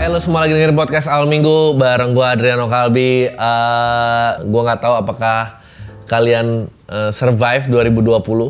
[0.00, 3.28] Halo semua lagi dengerin podcast Al Minggu bareng gue Adriano Kalbi.
[3.36, 5.60] Uh, gue nggak tahu apakah
[6.08, 8.08] kalian uh, survive 2020.
[8.08, 8.48] Uh,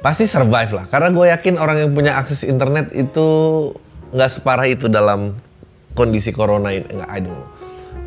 [0.00, 3.28] pasti survive lah, karena gue yakin orang yang punya akses internet itu
[4.16, 5.36] nggak separah itu dalam
[5.92, 6.96] kondisi corona ini.
[6.96, 7.44] Nggak, I don't know.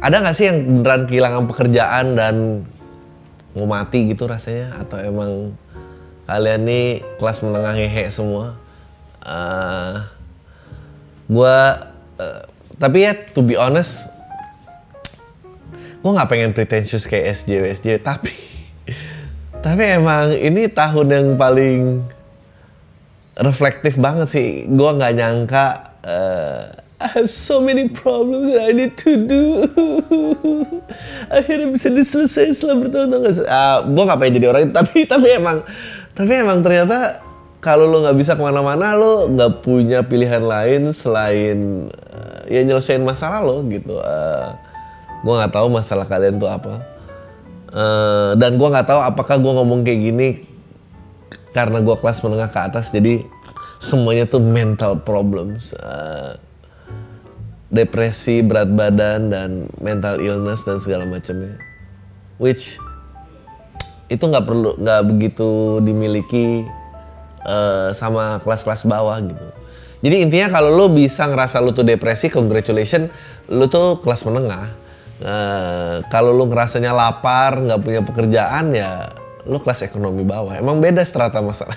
[0.02, 2.66] Ada nggak sih yang beneran kehilangan pekerjaan dan
[3.54, 4.82] mau mati gitu rasanya?
[4.82, 5.54] Atau emang
[6.26, 8.66] kalian nih kelas menengah hehe semua?
[9.28, 10.08] Uh,
[11.28, 12.44] gua uh,
[12.80, 14.16] tapi ya to be honest
[16.00, 18.32] gue nggak pengen pretentious kayak SJW SJW tapi
[19.66, 22.08] tapi emang ini tahun yang paling
[23.38, 24.50] reflektif banget sih.
[24.66, 25.66] Gue nggak nyangka
[26.02, 26.62] uh,
[26.98, 29.44] I have so many problems that I need to do.
[31.38, 33.46] Akhirnya bisa diselesaikan setelah bertahun-tahun.
[33.46, 35.58] Uh, gue nggak pengen jadi orang itu tapi tapi emang
[36.18, 37.22] tapi emang ternyata
[37.68, 43.04] kalau lo nggak bisa ke mana-mana lo nggak punya pilihan lain selain uh, ya nyelesain
[43.04, 44.00] masalah lo gitu.
[44.00, 44.56] Uh,
[45.20, 46.80] gue nggak tahu masalah kalian tuh apa.
[47.76, 50.30] Uh, dan gue nggak tahu apakah gue ngomong kayak gini
[51.52, 53.28] karena gue kelas menengah ke atas jadi
[53.84, 55.76] semuanya tuh mental problems.
[55.76, 56.40] Uh,
[57.68, 61.60] depresi berat badan dan mental illness dan segala macamnya.
[62.40, 62.80] Which
[64.08, 66.64] itu nggak perlu nggak begitu dimiliki
[67.46, 69.48] uh, sama kelas-kelas bawah gitu.
[69.98, 73.10] Jadi intinya kalau lo bisa ngerasa lo tuh depresi, congratulation,
[73.50, 74.70] lo tuh kelas menengah.
[75.18, 79.10] Uh, kalau lo ngerasanya lapar, nggak punya pekerjaan ya
[79.50, 80.54] lo kelas ekonomi bawah.
[80.54, 81.74] Emang beda strata masalah.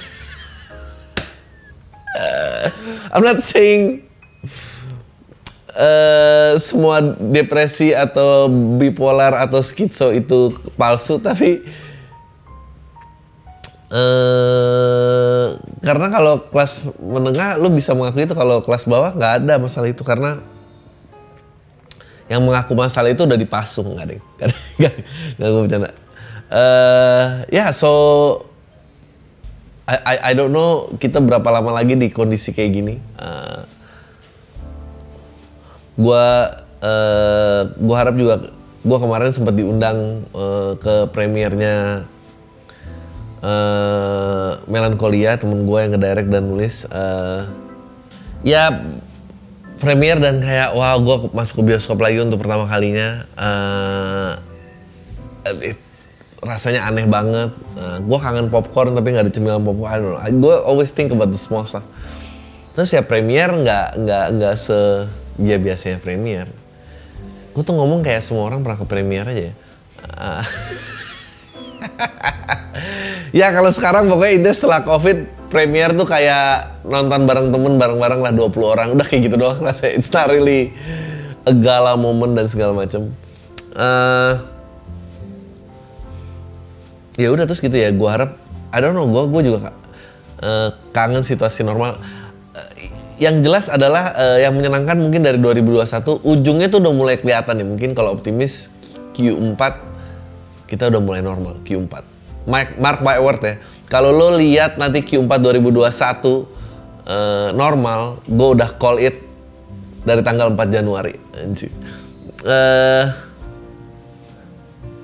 [2.13, 2.67] uh,
[3.17, 4.05] I'm not saying
[5.73, 11.65] uh, semua depresi atau bipolar atau skitso itu palsu, tapi
[13.91, 15.47] eh
[15.83, 20.07] karena kalau kelas menengah lu bisa mengakui itu kalau kelas bawah nggak ada masalah itu
[20.07, 20.39] karena
[22.31, 24.21] yang mengaku masalah itu udah dipasung nggak deh
[24.79, 24.95] nggak
[25.39, 25.91] nggak gue bercanda.
[26.51, 27.91] Uh, ya yeah, so
[29.91, 32.95] I, I I don't know kita berapa lama lagi di kondisi kayak gini.
[33.19, 33.67] Uh,
[35.99, 36.27] gua
[36.79, 38.55] uh, gua harap juga
[38.87, 42.07] gua kemarin sempat diundang uh, ke premiernya
[43.41, 47.45] uh, melankolia temen gue yang ngedirect dan nulis uh,
[48.41, 48.73] ya
[49.81, 53.25] premier dan kayak wah gue masuk ke bioskop lagi untuk pertama kalinya.
[53.33, 54.37] Uh,
[55.65, 55.81] it,
[56.45, 57.53] rasanya aneh banget.
[57.77, 60.21] Uh, gue kangen popcorn tapi nggak ada cemilan popcorn.
[60.37, 61.85] Gue always think about the small stuff.
[62.77, 65.09] Terus ya premier nggak nggak nggak se
[65.41, 66.49] ya biasanya premier.
[67.57, 69.57] Gue tuh ngomong kayak semua orang pernah ke premier aja
[70.17, 70.45] uh,
[73.41, 78.33] ya kalau sekarang pokoknya ide setelah covid premier tuh kayak nonton bareng temen bareng-bareng lah
[78.33, 78.89] 20 orang.
[78.95, 80.71] Udah kayak gitu doang rasanya it's not really
[81.45, 83.11] a gala moment dan segala macem.
[83.75, 84.47] Uh,
[87.19, 88.35] ya udah terus gitu ya gue harap
[88.75, 89.75] I don't know gue gue juga
[90.41, 91.99] uh, kangen situasi normal.
[92.55, 92.71] Uh,
[93.21, 97.67] yang jelas adalah uh, yang menyenangkan mungkin dari 2021 ujungnya tuh udah mulai kelihatan nih.
[97.67, 98.71] Mungkin kalau optimis
[99.19, 99.90] Q4
[100.71, 103.55] kita udah mulai normal Q4 mark, mark my word ya.
[103.91, 109.19] Kalau lo lihat nanti Q4 2021 uh, normal gue udah call it
[110.07, 111.15] dari tanggal 4 Januari.
[112.41, 113.05] Uh,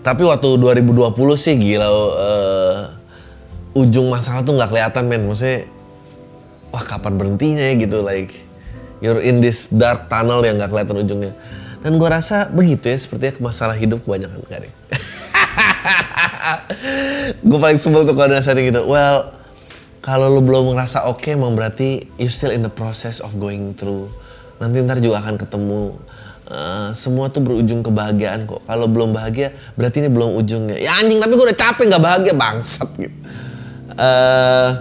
[0.07, 2.81] tapi waktu 2020 sih gila uh,
[3.75, 5.27] ujung masalah tuh nggak kelihatan men.
[5.27, 5.67] Maksudnya
[6.71, 8.31] wah kapan berhentinya ya gitu like
[9.03, 11.35] you're in this dark tunnel yang nggak kelihatan ujungnya.
[11.83, 14.75] Dan gue rasa begitu ya sepertinya masalah hidup kebanyakan kadang
[17.49, 19.35] gue paling sebel tuh kalau ada setting gitu well
[20.05, 23.75] kalau lu belum ngerasa oke okay, emang berarti you still in the process of going
[23.75, 24.07] through
[24.63, 25.83] nanti ntar juga akan ketemu
[26.49, 31.19] uh, semua tuh berujung kebahagiaan kok kalau belum bahagia berarti ini belum ujungnya ya anjing
[31.19, 33.19] tapi gue udah capek nggak bahagia bangsat gitu
[33.99, 34.79] uh,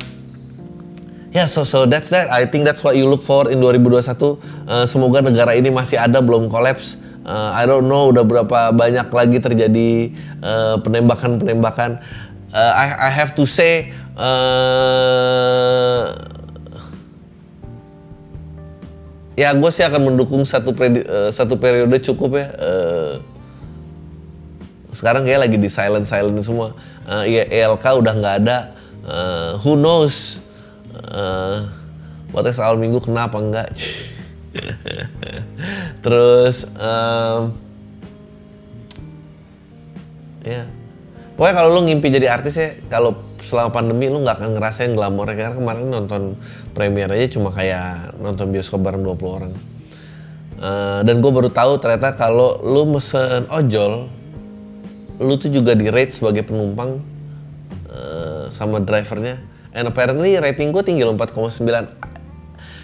[1.35, 2.31] Ya, yeah, so so that's that.
[2.31, 4.07] I think that's what you look for in 2021.
[4.71, 6.95] Uh, semoga negara ini masih ada belum kolaps.
[7.25, 10.13] Uh, I don't know udah berapa banyak lagi terjadi
[10.85, 11.97] penembakan-penembakan.
[12.55, 16.07] Uh, I I have to say uh,
[19.35, 22.47] ya gue sih akan mendukung satu uh, satu periode cukup ya.
[22.55, 23.13] Uh,
[24.95, 26.71] sekarang kayak lagi di silent silent semua.
[27.03, 28.71] Uh, ya ELK udah nggak ada.
[29.03, 30.39] Uh, who knows?
[30.95, 31.67] Uh,
[32.31, 33.67] podcast awal minggu kenapa enggak?
[36.03, 37.53] Terus um,
[40.45, 40.63] ya.
[41.35, 45.35] Pokoknya kalau lu ngimpi jadi artis ya, kalau selama pandemi lu nggak akan ngerasain glamornya
[45.35, 46.21] karena kemarin nonton
[46.73, 49.53] premier aja cuma kayak nonton bioskop bareng 20 orang.
[50.55, 54.07] Uh, dan gue baru tahu ternyata kalau lu mesen ojol,
[55.19, 57.03] lu tuh juga di rate sebagai penumpang
[57.91, 59.43] uh, sama drivernya.
[59.75, 62.04] And apparently rating gue tinggi loh 4,9.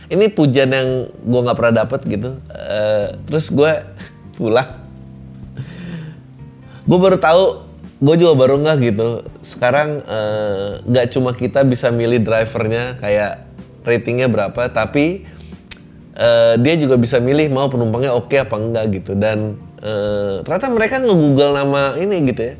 [0.07, 2.39] Ini pujian yang gue nggak pernah dapet gitu.
[2.49, 3.71] Uh, terus gue
[4.39, 4.69] pulang.
[6.81, 7.71] gue baru tahu
[8.01, 10.01] gue juga baru nggak gitu sekarang
[10.89, 13.45] nggak uh, cuma kita bisa milih drivernya kayak
[13.85, 15.29] ratingnya berapa tapi
[16.17, 19.53] uh, dia juga bisa milih mau penumpangnya oke okay apa enggak gitu dan
[19.85, 22.55] uh, ternyata mereka nge-google nama ini gitu ya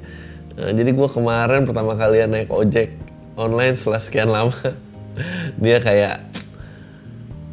[0.77, 2.93] jadi gue kemarin pertama kali naik ojek
[3.33, 4.53] online setelah sekian lama
[5.63, 6.21] dia kayak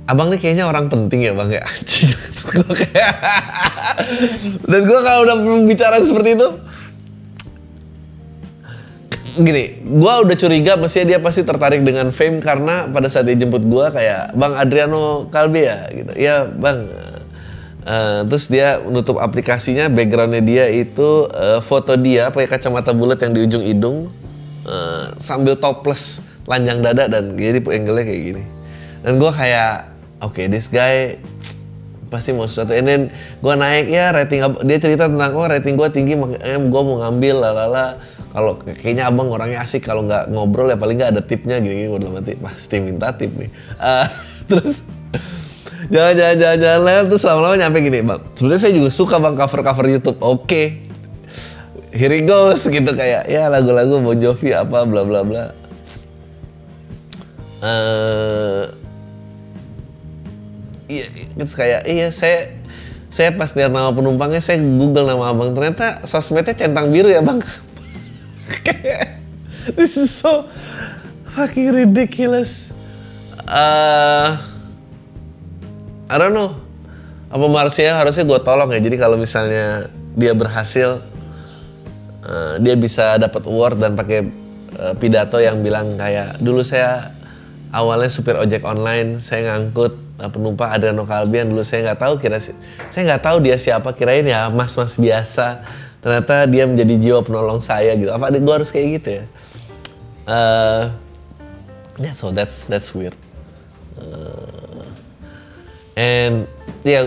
[0.08, 1.64] abang nih kayaknya orang penting ya bang ya
[2.48, 3.14] gue kayak
[4.72, 5.36] dan gue kalau udah
[5.68, 6.48] bicara seperti itu
[9.38, 13.62] gini, gue udah curiga mestinya dia pasti tertarik dengan fame karena pada saat dia jemput
[13.62, 16.12] gue kayak Bang Adriano Kalbi ya gitu.
[16.18, 16.78] Iya bang.
[17.88, 23.32] Uh, terus dia menutup aplikasinya, backgroundnya dia itu uh, foto dia pakai kacamata bulat yang
[23.32, 23.98] di ujung hidung
[24.68, 28.44] uh, sambil topless lanjang dada dan jadi angle-nya kayak gini.
[29.00, 29.87] Dan gue kayak,
[30.22, 31.18] oke okay, this guy
[32.08, 32.72] pasti mau sesuatu.
[32.72, 36.82] And then gue naik ya rating dia cerita tentang oh rating gue tinggi makanya gue
[36.82, 38.00] mau ngambil lalala
[38.32, 41.90] kalau kayaknya abang orangnya asik kalau nggak ngobrol ya paling nggak ada tipnya gini gini
[41.90, 43.48] udah mati pasti minta tip nih
[43.80, 44.06] uh,
[44.50, 44.84] terus
[45.88, 50.18] jalan-jalan jalan-jalan terus lama-lama nyampe gini bang sebenarnya saya juga suka bang cover cover YouTube
[50.20, 50.66] oke okay.
[51.90, 55.44] here it goes gitu kayak ya lagu-lagu Bon Jovi apa bla bla bla
[57.64, 58.62] uh,
[60.88, 61.06] iya
[61.36, 62.58] terus kayak iya saya
[63.08, 67.40] saya pas lihat nama penumpangnya saya google nama abang ternyata sosmednya centang biru ya bang
[69.76, 70.48] this is so
[71.38, 72.74] fucking ridiculous.
[73.46, 74.34] Uh,
[76.10, 76.58] I don't know.
[77.30, 78.80] Apa Marcia harusnya gue tolong ya.
[78.82, 79.86] Jadi kalau misalnya
[80.18, 81.04] dia berhasil,
[82.26, 84.26] uh, dia bisa dapat award dan pakai
[84.82, 87.14] uh, pidato yang bilang kayak dulu saya
[87.70, 93.02] awalnya supir ojek online, saya ngangkut penumpang Adriano Kalbian dulu saya nggak tahu kira saya
[93.06, 95.62] nggak tahu dia siapa kirain ya mas-mas biasa.
[95.98, 98.10] Ternyata dia menjadi jiwa penolong saya gitu.
[98.10, 99.24] Apa gue harus kayak gitu ya?
[100.28, 100.84] Uh,
[102.02, 103.14] yeah so that's that's weird.
[103.98, 104.86] Uh,
[105.98, 106.46] and
[106.86, 107.04] ya yeah,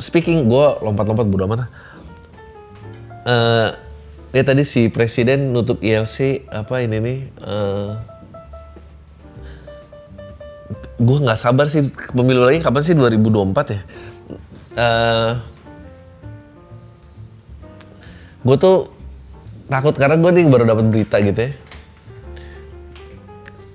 [0.00, 1.68] speaking gue lompat-lompat bodo amat
[3.28, 3.68] uh,
[4.32, 8.00] ya tadi si presiden nutup ILC apa ini nih uh,
[10.94, 13.80] gue nggak sabar sih pemilu lagi kapan sih 2024 ya
[14.78, 15.32] uh,
[18.44, 18.94] gue tuh
[19.72, 21.50] takut karena gue nih baru dapat berita gitu ya.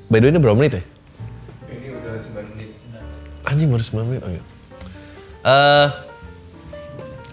[0.10, 0.84] By the way ini berapa menit ya?
[1.70, 2.70] Ini udah 9 menit.
[3.46, 4.34] Anjing baru 9 menit, oke.
[4.34, 4.44] Okay.
[5.40, 5.88] Uh,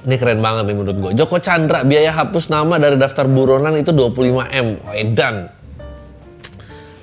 [0.07, 1.13] ini keren banget nih menurut gue.
[1.17, 4.67] Joko Chandra biaya hapus nama dari daftar buronan itu 25M.
[4.85, 5.56] Oh, edan.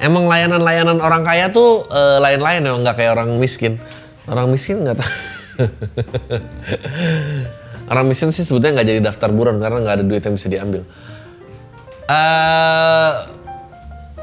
[0.04, 3.80] Emang layanan-layanan orang kaya tuh uh, lain-lain ya, nggak kayak orang miskin.
[4.28, 5.12] Orang miskin nggak tahu.
[7.92, 10.82] Orang miskin sih sebetulnya nggak jadi daftar buron karena nggak ada duit yang bisa diambil.
[12.08, 13.12] Uh,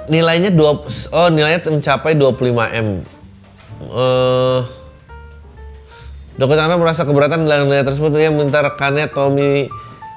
[0.08, 0.80] nilainya dua,
[1.12, 2.88] oh nilainya mencapai 25 m.
[3.88, 4.64] Uh,
[6.40, 9.68] Doko Chandra merasa keberatan dengan nilai tersebut dia meminta rekannya Tommy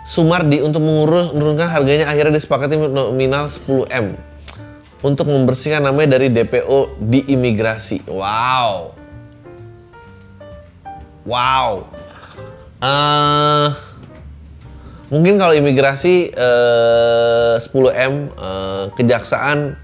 [0.07, 4.15] Sumardi untuk mengurus menurunkan harganya akhirnya disepakati nominal 10 m
[5.03, 8.07] untuk membersihkan namanya dari DPO di imigrasi.
[8.07, 8.95] Wow.
[11.27, 11.87] Wow.
[12.83, 13.71] Uh,
[15.11, 19.75] mungkin kalau imigrasi uh, 10M uh, kejaksaan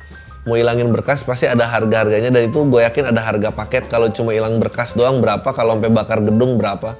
[0.48, 4.34] mau hilangin berkas pasti ada harga-harganya dan itu gue yakin ada harga paket kalau cuma
[4.34, 6.98] hilang berkas doang berapa kalau sampai bakar gedung berapa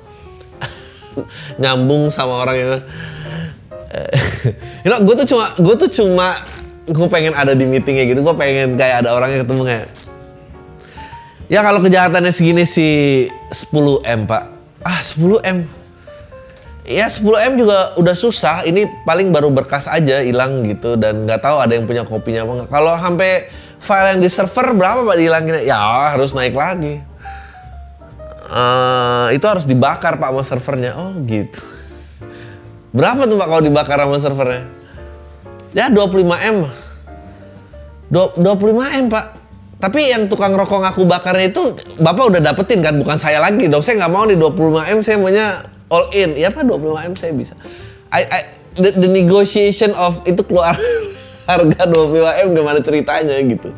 [1.62, 2.72] nyambung sama orang yang
[4.86, 6.38] you know, gue tuh cuma gue tuh cuma
[6.90, 8.26] gue pengen ada di meetingnya gitu.
[8.26, 9.88] Gue pengen kayak ada orangnya ketemu kayak
[11.50, 14.44] ya kalau kejahatannya segini sih 10 m pak.
[14.82, 15.58] Ah 10 m?
[16.90, 18.66] Ya 10 m juga udah susah.
[18.66, 22.52] Ini paling baru berkas aja hilang gitu dan nggak tahu ada yang punya kopinya apa
[22.64, 22.70] nggak.
[22.74, 23.32] Kalau sampai
[23.78, 25.56] file yang di server berapa pak dihilangin?
[25.70, 25.78] Ya
[26.14, 27.06] harus naik lagi.
[28.50, 30.98] Uh, itu harus dibakar pak sama servernya.
[30.98, 31.62] Oh gitu.
[32.98, 34.79] Berapa tuh pak kalau dibakar sama servernya
[35.74, 36.58] ya 25 m.
[38.10, 39.26] 25 m pak.
[39.80, 41.72] Tapi yang tukang rokok ngaku bakarnya itu
[42.04, 43.00] bapak udah dapetin kan?
[43.00, 43.80] Bukan saya lagi dong.
[43.80, 45.48] Saya nggak mau nih 25 m saya maunya
[45.88, 46.36] all in.
[46.36, 47.56] Ya apa 25 m saya bisa.
[48.12, 48.42] I, I,
[48.76, 50.76] the, the negotiation of itu keluar
[51.50, 53.72] harga 25 m gimana ceritanya gitu.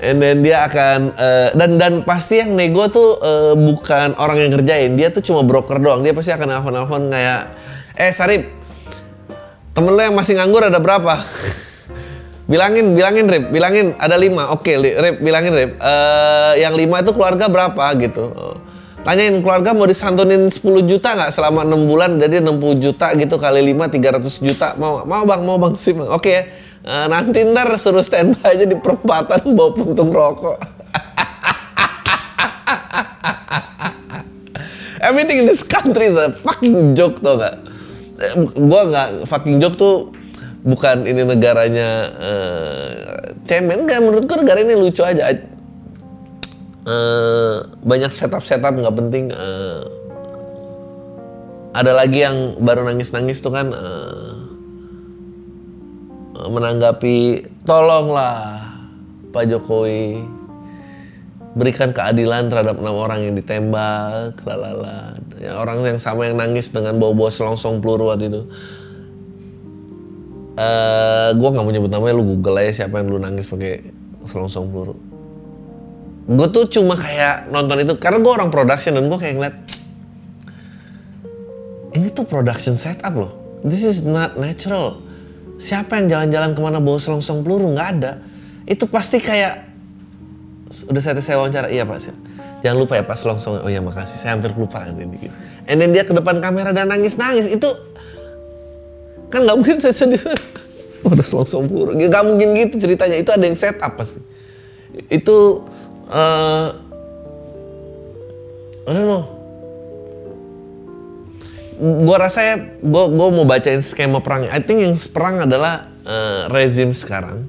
[0.00, 4.50] And then dia akan eh, dan dan pasti yang nego tuh eh, bukan orang yang
[4.56, 6.00] kerjain dia tuh cuma broker doang.
[6.00, 7.40] Dia pasti akan nelfon nelfon kayak
[8.00, 8.59] eh Sarip
[9.80, 11.24] temen lo yang masih nganggur ada berapa?
[12.44, 13.48] Bilangin bilangin Rip.
[13.48, 14.52] Bilangin ada lima.
[14.52, 15.80] Oke Rip bilangin Rip.
[15.80, 18.28] Eh, yang lima itu keluarga berapa gitu.
[19.00, 22.20] Tanyain keluarga mau disantunin 10 juta nggak selama enam bulan?
[22.20, 24.76] Jadi 60 juta gitu kali 5 300 juta.
[24.76, 25.40] Mau mau bang?
[25.40, 25.72] Mau bang?
[25.72, 26.12] Sip Bang.
[26.12, 26.36] oke.
[26.84, 30.60] Ya nanti ntar suruh standby aja di perempatan bawa puntung rokok.
[35.08, 37.69] Everything in this country is a fucking joke tau gak?
[38.56, 40.12] Gua nggak fucking joke tuh
[40.60, 41.88] bukan ini negaranya
[42.20, 42.90] eh,
[43.48, 45.32] cemen kan menurut gua negara ini lucu aja.
[46.84, 49.32] Eh, banyak setup setup nggak penting.
[49.32, 49.82] eh,
[51.70, 54.32] ada lagi yang baru nangis nangis tuh kan eh,
[56.50, 58.64] menanggapi tolonglah
[59.30, 60.39] Pak Jokowi
[61.54, 65.18] berikan keadilan terhadap enam orang yang ditembak, lalala.
[65.42, 68.42] Ya, orang yang sama yang nangis dengan bawa-bawa selongsong peluru waktu itu.
[70.60, 73.82] Eh, gue nggak mau nyebut namanya, lu google aja siapa yang lu nangis pakai
[74.28, 74.94] selongsong peluru.
[76.30, 79.56] Gue tuh cuma kayak nonton itu karena gue orang production dan gue kayak ngeliat
[81.98, 83.32] ini tuh production setup loh.
[83.66, 85.02] This is not natural.
[85.58, 88.22] Siapa yang jalan-jalan ke mana bawa selongsong peluru nggak ada.
[88.68, 89.69] Itu pasti kayak
[90.70, 91.66] udah saya saya wawancara.
[91.66, 91.98] Iya pak.
[91.98, 92.16] Siap.
[92.60, 93.66] jangan lupa ya pas longsong.
[93.66, 94.16] Oh ya makasih.
[94.22, 94.86] Saya hampir lupa.
[94.86, 95.34] Ini gitu.
[95.66, 97.66] and then dia ke depan kamera dan nangis nangis itu
[99.30, 100.30] kan nggak mungkin saya sendiri.
[101.06, 103.18] Udah selongsong peluru nggak mungkin gitu ceritanya.
[103.18, 104.22] Itu ada yang set up pasti.
[105.10, 105.66] Itu
[106.10, 106.68] eh
[108.86, 109.24] I don't know.
[111.80, 116.44] Gua rasa ya gua gua mau bacain skema perangnya I think yang perang adalah eh,
[116.52, 117.48] rezim sekarang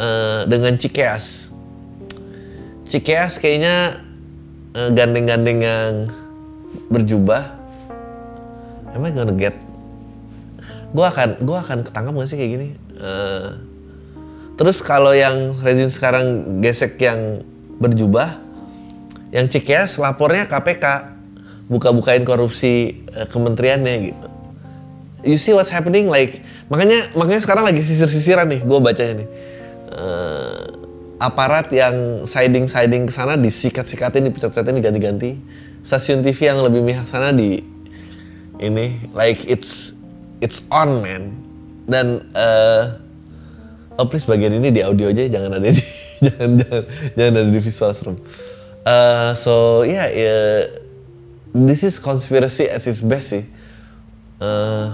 [0.00, 1.55] eh, dengan Cikeas
[2.86, 3.98] Cikeas kayaknya
[4.78, 5.92] eh, gandeng-gandeng yang
[6.86, 7.42] berjubah.
[8.94, 9.58] Am I gonna get?
[10.94, 12.68] Gue akan, gua akan ketangkap gak sih kayak gini?
[12.96, 13.48] Eh,
[14.56, 17.44] terus kalau yang rezim sekarang gesek yang
[17.76, 18.40] berjubah,
[19.34, 21.12] yang Cikeas lapornya KPK,
[21.66, 24.28] buka-bukain korupsi eh, kementeriannya gitu.
[25.26, 26.06] You see what's happening?
[26.06, 26.40] Like
[26.70, 29.28] makanya makanya sekarang lagi sisir-sisiran nih, gue bacanya nih.
[29.90, 30.75] Eh,
[31.16, 35.30] aparat yang siding-siding ke sana disikat-sikatin, dipecet-pecetin, diganti-ganti.
[35.80, 37.62] Stasiun TV yang lebih mihak sana di
[38.58, 39.94] ini like it's
[40.42, 41.32] it's on man.
[41.86, 42.84] Dan eh
[43.96, 45.82] oh please bagian ini di audio aja jangan ada di
[46.26, 46.82] jangan jangan
[47.14, 48.16] jangan ada di visual serem.
[48.86, 50.70] Eh, so yeah, yeah,
[51.50, 53.44] this is conspiracy at its best sih.
[54.42, 54.86] Eh,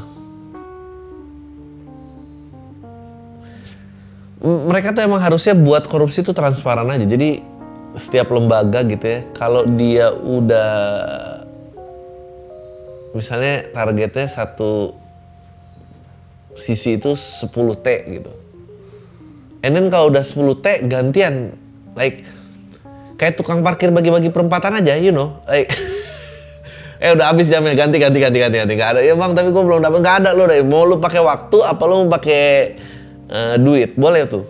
[4.42, 7.06] mereka tuh emang harusnya buat korupsi tuh transparan aja.
[7.06, 7.38] Jadi
[7.94, 10.72] setiap lembaga gitu ya, kalau dia udah
[13.14, 14.98] misalnya targetnya satu
[16.58, 17.86] sisi itu 10 T
[18.18, 18.32] gitu.
[19.62, 21.54] And then kalau udah 10 T gantian
[21.94, 22.26] like
[23.14, 25.38] kayak tukang parkir bagi-bagi perempatan aja, you know.
[25.46, 25.70] Like
[27.02, 29.58] eh udah habis jamnya ganti ganti ganti ganti ganti nggak ada ya bang tapi gue
[29.58, 32.42] belum dapat nggak ada lo deh mau lu pakai waktu apa lu mau pakai
[33.30, 34.46] eh, duit boleh tuh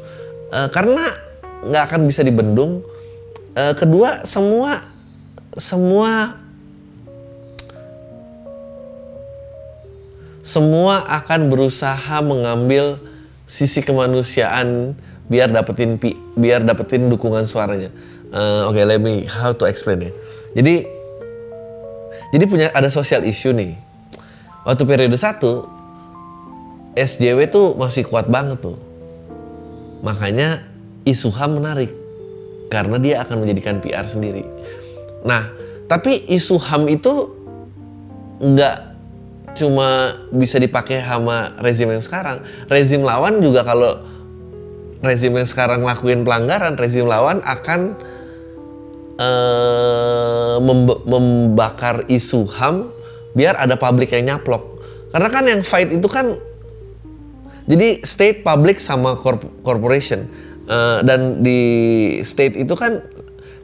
[0.52, 1.00] Eh, karena
[1.64, 2.85] nggak akan bisa dibendung
[3.52, 4.81] Eh, kedua semua
[5.61, 6.41] semua
[10.41, 12.97] semua akan berusaha mengambil
[13.45, 14.97] sisi kemanusiaan
[15.29, 17.93] biar dapetin pi, biar dapetin dukungan suaranya.
[18.33, 20.12] Eh, Oke, let me how to explain ya.
[20.57, 20.88] Jadi
[22.33, 23.76] jadi punya ada sosial issue nih.
[24.64, 25.69] Waktu periode satu
[26.92, 28.76] SJW tuh masih kuat banget tuh.
[30.04, 30.66] Makanya
[31.08, 31.92] isu HAM menarik
[32.68, 34.44] karena dia akan menjadikan PR sendiri.
[35.22, 35.49] Nah,
[35.88, 37.32] tapi isu HAM itu
[38.42, 38.78] nggak
[39.52, 42.40] cuma bisa dipakai sama rezim yang sekarang.
[42.66, 44.00] Rezim lawan juga kalau
[45.04, 47.94] rezim yang sekarang lakuin pelanggaran, rezim lawan akan
[49.20, 52.88] eh, memb- membakar isu HAM
[53.37, 54.80] biar ada publik yang nyaplok.
[55.12, 56.40] Karena kan yang fight itu kan
[57.64, 60.26] jadi state, public sama corp- corporation
[60.62, 61.61] Eh, dan di
[62.23, 63.02] state itu kan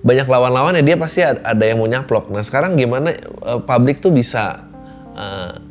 [0.03, 2.27] banyak lawan-lawannya dia pasti ad- ada yang mau nyaplok.
[2.35, 4.67] Nah sekarang gimana eh, publik tuh bisa
[5.15, 5.63] eh,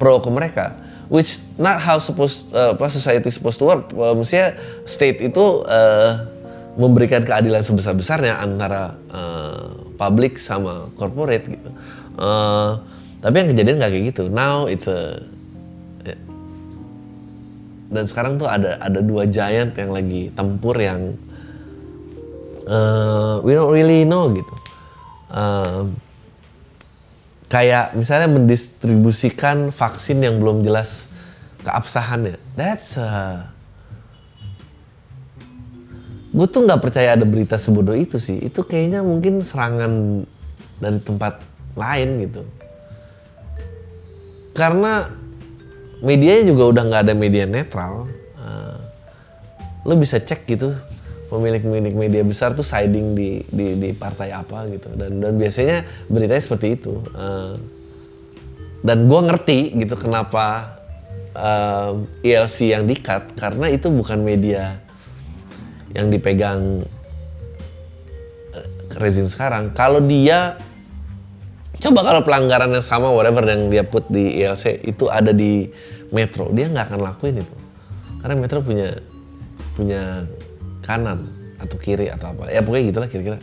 [0.00, 0.80] pro ke mereka?
[1.12, 3.92] Which not how supposed apa society supposed to work.
[3.92, 4.56] Eh, Mestinya
[4.88, 6.10] state itu eh,
[6.80, 11.70] memberikan keadilan sebesar-besarnya antara eh, publik sama corporate gitu.
[12.16, 12.70] Eh,
[13.20, 14.22] tapi yang kejadian nggak kayak gitu.
[14.32, 15.20] Now it's a
[17.90, 21.18] dan sekarang tuh ada ada dua giant yang lagi tempur yang
[22.70, 24.54] uh, we don't really know gitu.
[25.30, 25.98] Um,
[27.50, 31.10] kayak misalnya mendistribusikan vaksin yang belum jelas
[31.66, 32.38] keabsahannya.
[32.54, 33.10] That's a...
[36.30, 38.38] Gue tuh nggak percaya ada berita sebodoh itu sih.
[38.38, 40.22] Itu kayaknya mungkin serangan
[40.78, 41.42] dari tempat
[41.74, 42.42] lain gitu.
[44.54, 45.10] Karena
[46.00, 48.08] medianya juga udah nggak ada media netral.
[48.36, 48.76] Uh,
[49.84, 50.76] lo bisa cek gitu
[51.30, 54.90] pemilik-pemilik media besar tuh siding di di, di partai apa gitu.
[54.96, 57.00] Dan dan biasanya beritanya seperti itu.
[57.14, 57.54] Uh,
[58.80, 60.80] dan gue ngerti gitu kenapa
[61.36, 61.92] uh,
[62.24, 64.80] eh, ELC yang dikat karena itu bukan media
[65.92, 66.80] yang dipegang
[68.96, 69.70] rezim sekarang.
[69.76, 70.58] Kalau dia
[71.80, 75.72] coba kalau pelanggaran yang sama whatever yang dia put di ELC itu ada di
[76.12, 77.54] Metro dia nggak akan lakuin itu.
[78.20, 78.92] Karena Metro punya
[79.72, 80.28] punya
[80.84, 82.52] kanan atau kiri atau apa.
[82.52, 83.38] Ya pokoknya gitulah kira-kira.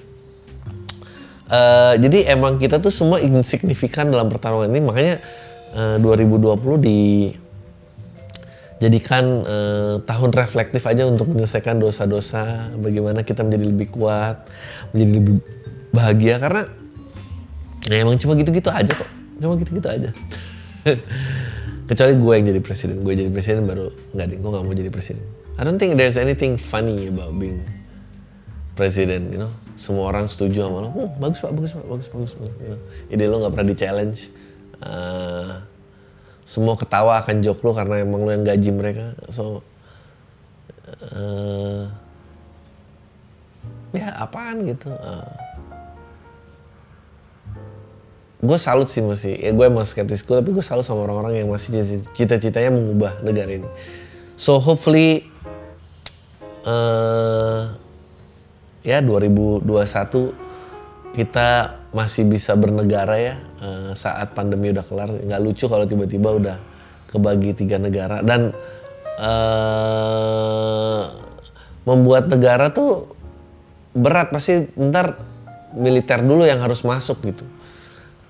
[1.47, 4.81] Uh, jadi emang kita tuh semua insignifikan dalam pertarungan ini.
[4.83, 5.15] Makanya
[5.73, 6.99] uh, 2020 di
[8.77, 9.41] jadikan
[10.05, 14.45] tahun reflektif aja untuk menyelesaikan dosa-dosa bagaimana kita menjadi lebih kuat
[14.93, 15.33] menjadi lebih
[15.89, 16.37] bahagia.
[16.37, 16.61] Karena
[17.87, 20.09] ya emang cuma gitu-gitu aja kok cuma gitu-gitu aja
[21.89, 24.91] kecuali gue yang jadi presiden gue jadi presiden baru nggak deh gue nggak mau jadi
[24.91, 25.23] presiden
[25.57, 27.65] I don't think there's anything funny about being
[28.77, 29.49] presiden, you know.
[29.73, 30.89] Semua orang setuju sama lo.
[30.93, 32.53] Oh, bagus pak, bagus pak, bagus, bagus, bagus.
[32.61, 32.81] You know.
[33.09, 34.19] Ide lo nggak pernah di challenge.
[34.77, 35.57] Uh,
[36.45, 39.17] semua ketawa akan joke lo karena emang lo yang gaji mereka.
[39.33, 39.65] So,
[41.09, 41.89] uh,
[43.97, 44.93] ya apaan gitu.
[44.93, 45.25] Uh,
[48.37, 51.49] gue salut sih masih ya gue emang skeptis gue tapi gue salut sama orang-orang yang
[51.49, 53.69] masih cita-citanya mengubah negara ini.
[54.37, 55.25] So hopefully
[56.61, 57.73] uh,
[58.85, 59.65] ya 2021
[61.17, 65.09] kita masih bisa bernegara ya uh, saat pandemi udah kelar.
[65.09, 66.57] Nggak lucu kalau tiba-tiba udah
[67.09, 68.21] kebagi tiga negara.
[68.21, 68.53] Dan
[69.17, 71.03] uh,
[71.89, 73.09] membuat negara tuh
[73.97, 74.29] berat.
[74.29, 75.17] Pasti ntar
[75.73, 77.57] militer dulu yang harus masuk gitu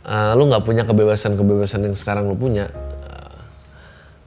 [0.08, 2.72] uh, lu nggak punya kebebasan-kebebasan yang sekarang lu punya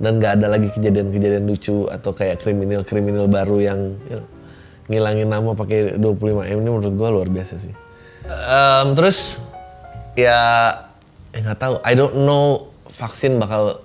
[0.01, 4.27] dan nggak ada lagi kejadian-kejadian lucu atau kayak kriminal-kriminal baru yang you know,
[4.89, 7.77] ngilangin nama pakai 25 m ini menurut gue luar biasa sih.
[8.27, 9.45] Um, terus
[10.17, 10.73] ya
[11.37, 13.85] nggak tahu, I don't know vaksin bakal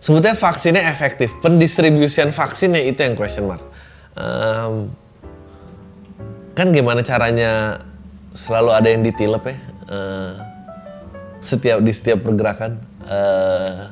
[0.00, 3.62] sebetulnya vaksinnya efektif, pendistribusian vaksinnya itu yang question mark.
[4.16, 4.96] Um,
[6.56, 7.84] kan gimana caranya
[8.32, 9.56] selalu ada yang ditilep ya
[9.88, 10.51] uh,
[11.42, 12.78] setiap di setiap pergerakan.
[13.02, 13.90] Uh,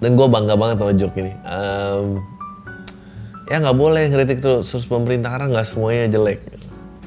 [0.00, 1.32] dan gue bangga banget sama joke ini.
[1.44, 2.20] Um,
[3.50, 6.40] ya nggak boleh ngeritik terus, terus pemerintah karena nggak semuanya jelek.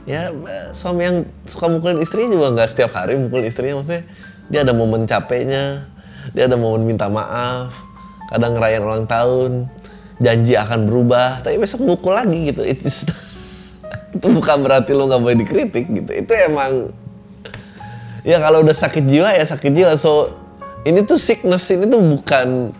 [0.03, 0.29] Ya
[0.75, 4.03] suami yang suka mukulin istrinya juga nggak setiap hari mukul istrinya maksudnya
[4.51, 5.87] dia ada momen capeknya
[6.35, 7.71] dia ada momen minta maaf
[8.27, 9.71] kadang ngerayain ulang tahun
[10.19, 12.61] janji akan berubah tapi besok mukul lagi gitu.
[12.67, 12.87] Itu
[14.19, 16.11] itu bukan berarti lo nggak boleh dikritik gitu.
[16.13, 16.91] Itu emang
[18.23, 19.91] ya kalau udah sakit jiwa ya sakit jiwa.
[19.99, 20.31] So
[20.87, 22.71] ini tuh sickness ini tuh bukan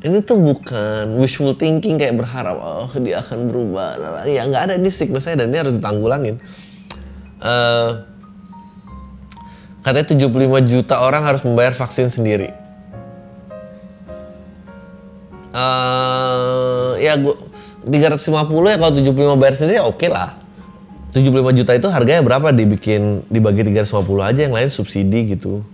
[0.00, 4.24] ini tuh bukan wishful thinking kayak berharap oh dia akan berubah.
[4.24, 6.40] Ya nggak ada ini sickness saya dan ini harus ditanggulangin.
[7.40, 8.06] Uh,
[9.84, 12.56] katanya 75 juta orang harus membayar vaksin sendiri.
[15.50, 17.34] Uh, ya gua
[17.82, 20.39] 350 ya kalau 75 bayar sendiri ya oke okay lah
[21.10, 25.66] 75 juta itu harganya berapa dibikin dibagi 350 aja yang lain subsidi gitu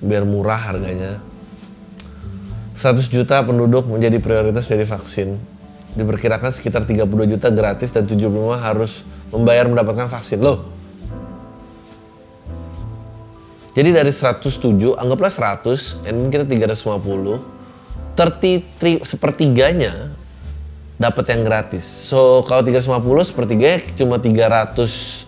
[0.00, 1.20] biar murah harganya
[2.82, 5.38] 100 juta penduduk menjadi prioritas dari vaksin.
[5.92, 10.42] Diperkirakan sekitar 32 juta gratis dan 75 harus membayar mendapatkan vaksin.
[10.42, 10.66] Loh.
[13.72, 17.38] Jadi dari 107, anggaplah 100, and kita 350,
[18.18, 20.12] 33 sepertiganya
[21.02, 21.82] dapat yang gratis.
[21.82, 25.26] So kalau 350 sepertiganya cuma 300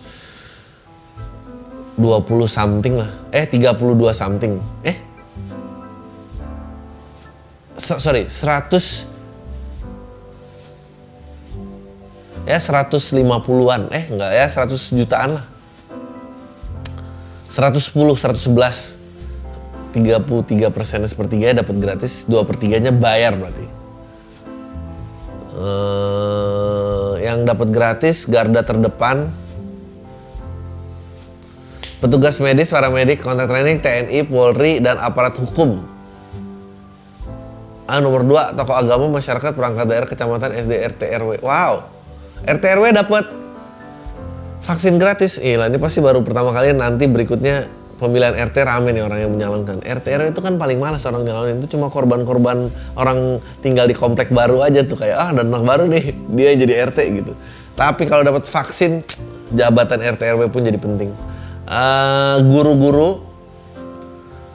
[1.99, 3.11] 20 something lah.
[3.35, 4.63] Eh 32 something.
[4.87, 5.05] Eh
[7.77, 9.05] sorry 100
[12.45, 15.45] ya 150-an eh enggak ya 100 jutaan lah
[17.49, 19.05] 110 111
[19.95, 23.65] 33 persen sepertiga dapat gratis dua pertiganya bayar berarti
[25.55, 29.31] uh, yang dapat gratis garda terdepan
[32.05, 35.81] petugas medis, paramedik, kontak training, TNI, Polri, dan aparat hukum.
[37.85, 41.31] Ah, nomor dua, tokoh agama, masyarakat, perangkat daerah, kecamatan, SD, RT, RW.
[41.41, 41.85] Wow,
[42.45, 43.25] RT, RW dapat
[44.65, 45.37] vaksin gratis.
[45.37, 49.79] Iya, ini pasti baru pertama kali nanti berikutnya pemilihan RT rame nih orang yang menyalonkan.
[49.79, 52.67] RT RW itu kan paling malas orang nyalonin itu cuma korban-korban
[52.99, 56.73] orang tinggal di komplek baru aja tuh kayak ah dan anak baru nih dia jadi
[56.91, 57.33] RT gitu.
[57.75, 59.03] Tapi kalau dapat vaksin
[59.51, 61.11] jabatan RT RW pun jadi penting.
[61.65, 63.25] Eh, guru-guru,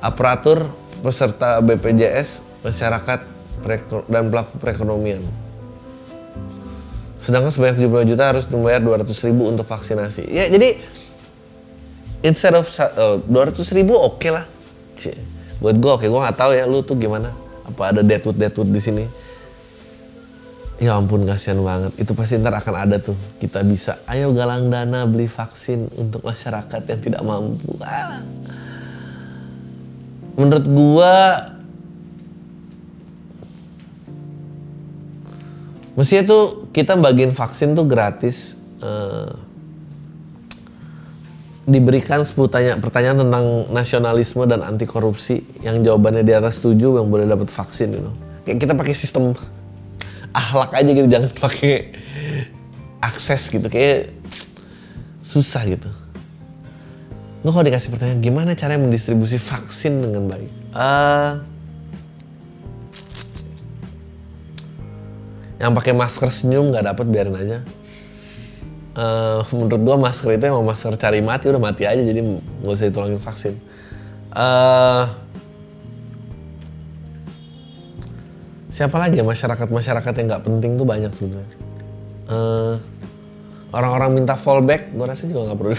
[0.01, 0.71] aparatur,
[1.03, 3.21] peserta BPJS, masyarakat
[4.09, 5.21] dan pelaku perekonomian.
[7.21, 10.25] Sedangkan sebanyak 75 juta harus membayar 200 ribu untuk vaksinasi.
[10.33, 10.81] Ya jadi
[12.21, 14.45] instead of sa- oh, 200 ribu oke lah.
[14.97, 15.17] Cie.
[15.61, 17.33] Buat gue oke, gue nggak tahu ya lu tuh gimana.
[17.69, 19.05] Apa ada deadwood deadwood di sini?
[20.81, 21.93] Ya ampun kasihan banget.
[22.01, 23.13] Itu pasti ntar akan ada tuh.
[23.37, 27.77] Kita bisa, ayo galang dana beli vaksin untuk masyarakat yang tidak mampu.
[27.85, 28.25] Ah.
[30.41, 31.13] Menurut gua
[35.91, 38.57] Mestinya tuh kita bagiin vaksin tuh gratis.
[38.81, 39.29] eh,
[41.69, 47.07] diberikan 10 tanya, pertanyaan tentang nasionalisme dan anti korupsi yang jawabannya di atas 7 yang
[47.09, 48.11] boleh dapat vaksin gitu.
[48.49, 49.37] Kayak kita pakai sistem
[50.33, 51.95] ahlak aja gitu, jangan pakai
[53.05, 53.67] akses gitu.
[53.69, 54.13] Kayak
[55.21, 55.91] susah gitu.
[57.41, 60.51] Gue kalau dikasih pertanyaan gimana cara mendistribusi vaksin dengan baik?
[60.77, 61.33] Eh,
[65.61, 67.59] yang pakai masker senyum nggak dapat biarin aja.
[68.91, 72.91] Eh, menurut gua masker itu emang masker cari mati udah mati aja jadi nggak usah
[72.91, 73.55] ditolongin vaksin.
[74.35, 75.05] Eh,
[78.75, 81.57] siapa lagi ya masyarakat masyarakat yang nggak penting tuh banyak sebenarnya.
[82.35, 82.75] Eh,
[83.71, 85.79] orang-orang minta fallback, gua rasa juga nggak perlu.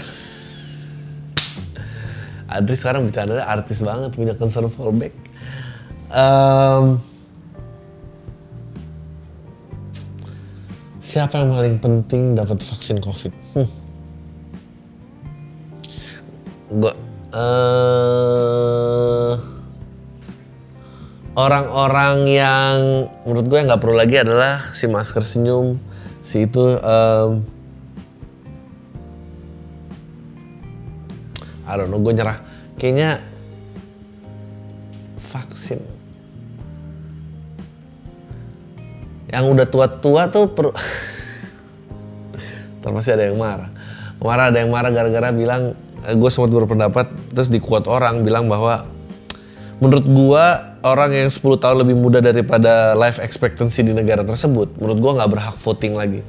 [2.56, 5.12] Adri sekarang bercanda artis banget punya concern fallback.
[6.12, 7.11] Em,
[11.12, 13.32] Siapa yang paling penting dapat vaksin COVID?
[13.52, 13.68] Hmm.
[16.72, 16.92] Gua
[17.36, 19.32] eh
[21.36, 22.76] orang-orang yang
[23.28, 25.76] menurut gue nggak perlu lagi adalah si masker senyum,
[26.24, 27.44] si itu em,
[31.68, 32.40] I don't know, gue nyerah.
[32.80, 33.20] Kayaknya
[35.20, 35.91] vaksin.
[39.32, 40.46] Yang udah tua-tua tuh.
[42.78, 43.72] Ntar pasti ada yang marah.
[44.22, 45.74] Marah ada yang marah gara-gara bilang,
[46.06, 48.86] gue sempat berpendapat, terus di quote orang bilang bahwa
[49.82, 50.44] menurut gue
[50.82, 55.30] orang yang 10 tahun lebih muda daripada life expectancy di negara tersebut, menurut gue nggak
[55.30, 56.20] berhak voting lagi.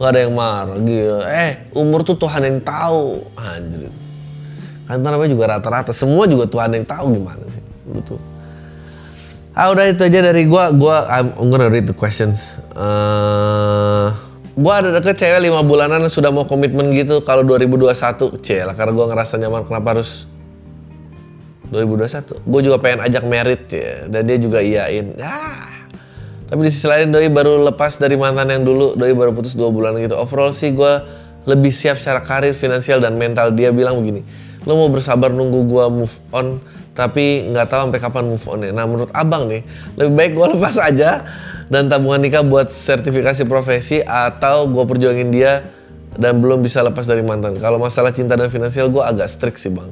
[0.00, 1.28] Gak ada yang marah, gila.
[1.28, 3.20] Eh, umur tuh Tuhan yang tahu.
[3.36, 3.92] Anjir.
[4.88, 7.60] Kan namanya juga rata-rata, semua juga Tuhan yang tahu gimana sih.
[7.84, 8.00] Lu.
[9.60, 10.72] Ah udah itu aja dari gua.
[10.72, 12.56] Gua I'm, I'm gonna read the questions.
[12.72, 14.06] Eh,
[14.56, 18.72] gua ada deket cewek lima bulanan yang sudah mau komitmen gitu kalau 2021 c lah
[18.72, 19.68] karena gua ngerasa nyaman.
[19.68, 20.24] Kenapa harus
[21.68, 25.12] 2021 gue juga pengen ajak merit ya dan dia juga iyain.
[25.14, 25.38] Ya.
[26.48, 28.96] Tapi di sisi lain doi baru lepas dari mantan yang dulu.
[28.96, 30.16] Doi baru putus dua bulan gitu.
[30.16, 30.92] Overall sih gue
[31.44, 33.52] lebih siap secara karir finansial dan mental.
[33.52, 34.24] Dia bilang begini
[34.68, 36.60] lo mau bersabar nunggu gue move on
[37.00, 39.64] tapi nggak tahu sampai kapan move on ya nah menurut abang nih
[39.96, 41.24] lebih baik gue lepas aja
[41.72, 45.64] dan tabungan nikah buat sertifikasi profesi atau gue perjuangin dia
[46.20, 49.72] dan belum bisa lepas dari mantan kalau masalah cinta dan finansial gue agak strict sih
[49.72, 49.88] bang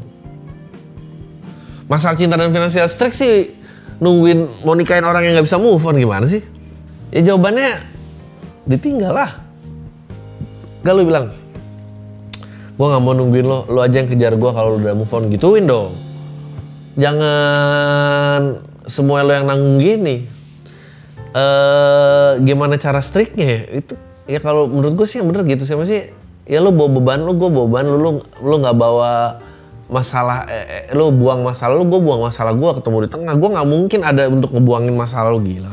[1.88, 3.58] masalah cinta dan finansial strict sih
[3.98, 6.42] nungguin mau nikahin orang yang nggak bisa move on gimana sih?
[7.10, 7.82] Ya jawabannya
[8.68, 9.30] ditinggal lah.
[10.86, 11.34] Gak lu bilang,
[12.78, 15.66] gua nggak mau nungguin lo, lo aja yang kejar gua kalau udah move on gituin
[15.66, 15.92] dong.
[16.98, 18.58] Jangan
[18.90, 20.26] semua lo yang nanggung gini.
[21.30, 23.60] Eh gimana cara striknya ya?
[23.78, 23.94] Itu
[24.26, 25.78] ya kalau menurut gue sih yang bener gitu sih.
[25.86, 26.10] Sih
[26.50, 28.10] ya lo bawa beban lo, gue bawa beban lo, lo
[28.42, 29.38] lo nggak bawa
[29.88, 33.34] masalah eh, eh, lo buang masalah lo gue buang masalah gue ketemu di tengah.
[33.38, 35.70] Gue nggak mungkin ada untuk ngebuangin masalah lo gila.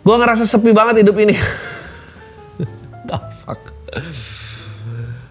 [0.00, 1.36] Gue ngerasa sepi banget hidup ini.
[3.08, 3.60] The fuck?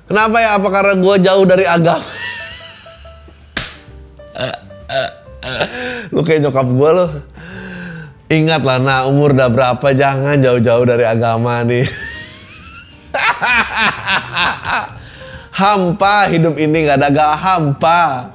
[0.05, 0.61] Kenapa ya?
[0.61, 2.24] Apa karena gue jauh dari agama
[6.13, 7.05] lu kayak nyokap gue lo
[8.29, 11.85] ingat lah nah umur udah berapa jangan jauh-jauh dari agama nih.
[15.55, 18.27] Hampa hidup ini nggak ada gak hampa.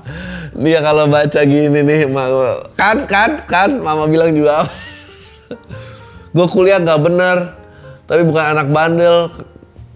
[0.56, 4.64] Dia kalau baca gini nih ma- kan kan kan mama bilang juga.
[6.34, 7.60] Gue kuliah nggak bener
[8.08, 9.28] tapi bukan anak bandel.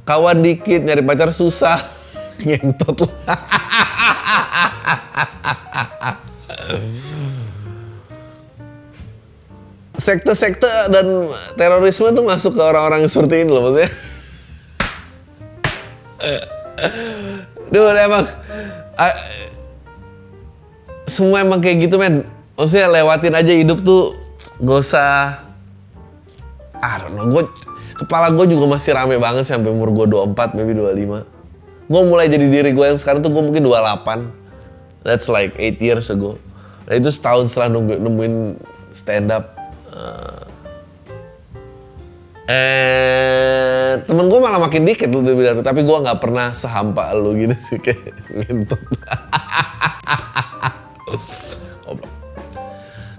[0.05, 1.81] Kawan dikit nyari pacar susah.
[2.45, 3.09] Ngentot lu.
[10.05, 13.89] Sekte-sekte dan terorisme tuh masuk ke orang-orang seperti ini loh maksudnya.
[17.73, 18.29] Duh emang
[19.01, 19.15] ah,
[21.09, 22.29] semua emang kayak gitu men.
[22.55, 24.13] Maksudnya lewatin aja hidup tuh
[24.61, 25.41] gak usah
[26.85, 27.49] I don't know, gue
[27.97, 30.05] kepala gue juga masih rame banget sampai umur gue
[30.37, 31.25] 24, maybe 25.
[31.89, 34.29] Gue mulai jadi diri gue yang sekarang tuh gue mungkin 28.
[35.01, 36.37] That's like 8 years ago.
[36.85, 38.61] Nah itu setahun setelah nunggu, nemuin
[38.93, 39.54] stand up.
[39.95, 40.43] Uh,
[42.51, 47.55] eh temen gue malah makin dikit lu dari tapi gue nggak pernah sehampa lu gitu
[47.63, 48.11] sih kayak.
[48.35, 48.83] Goblok.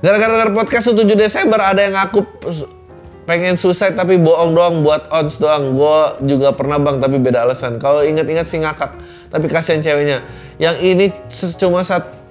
[0.06, 2.22] Gara-gara podcast 7 Desember ada yang ngaku
[3.26, 5.74] pengen suicide tapi bohong doang buat odds doang.
[5.74, 7.82] Gue juga pernah bang tapi beda alasan.
[7.82, 8.94] Kalau inget-inget sih ngakak.
[9.34, 10.22] Tapi kasihan ceweknya.
[10.62, 11.06] Yang ini
[11.58, 12.25] cuma satu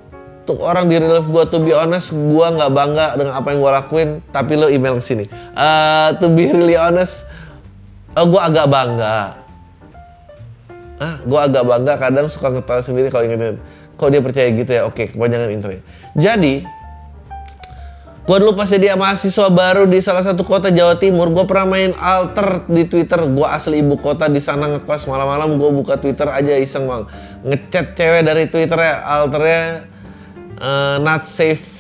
[0.53, 1.45] orang di relief gue.
[1.49, 4.09] To be honest, gue nggak bangga dengan apa yang gue lakuin.
[4.29, 5.25] Tapi lo email ke sini.
[5.57, 7.25] Uh, to be really honest,
[8.13, 9.41] uh, gue agak bangga.
[11.01, 11.97] Ah, gue agak bangga.
[11.97, 13.57] Kadang suka ngetawa sendiri kalau inget
[13.95, 15.71] Kalau dia percaya gitu ya, oke, kepanjangan intro.
[16.19, 16.67] Jadi,
[18.25, 21.93] Gue dulu pas jadi mahasiswa baru di salah satu kota Jawa Timur, gue pernah main
[21.93, 23.21] alter di Twitter.
[23.21, 27.05] Gue asli ibu kota di sana ngekos malam-malam gue buka Twitter aja iseng bang.
[27.45, 29.93] Ngechat cewek dari Twitter ya, alternya
[30.61, 31.75] uh, not safe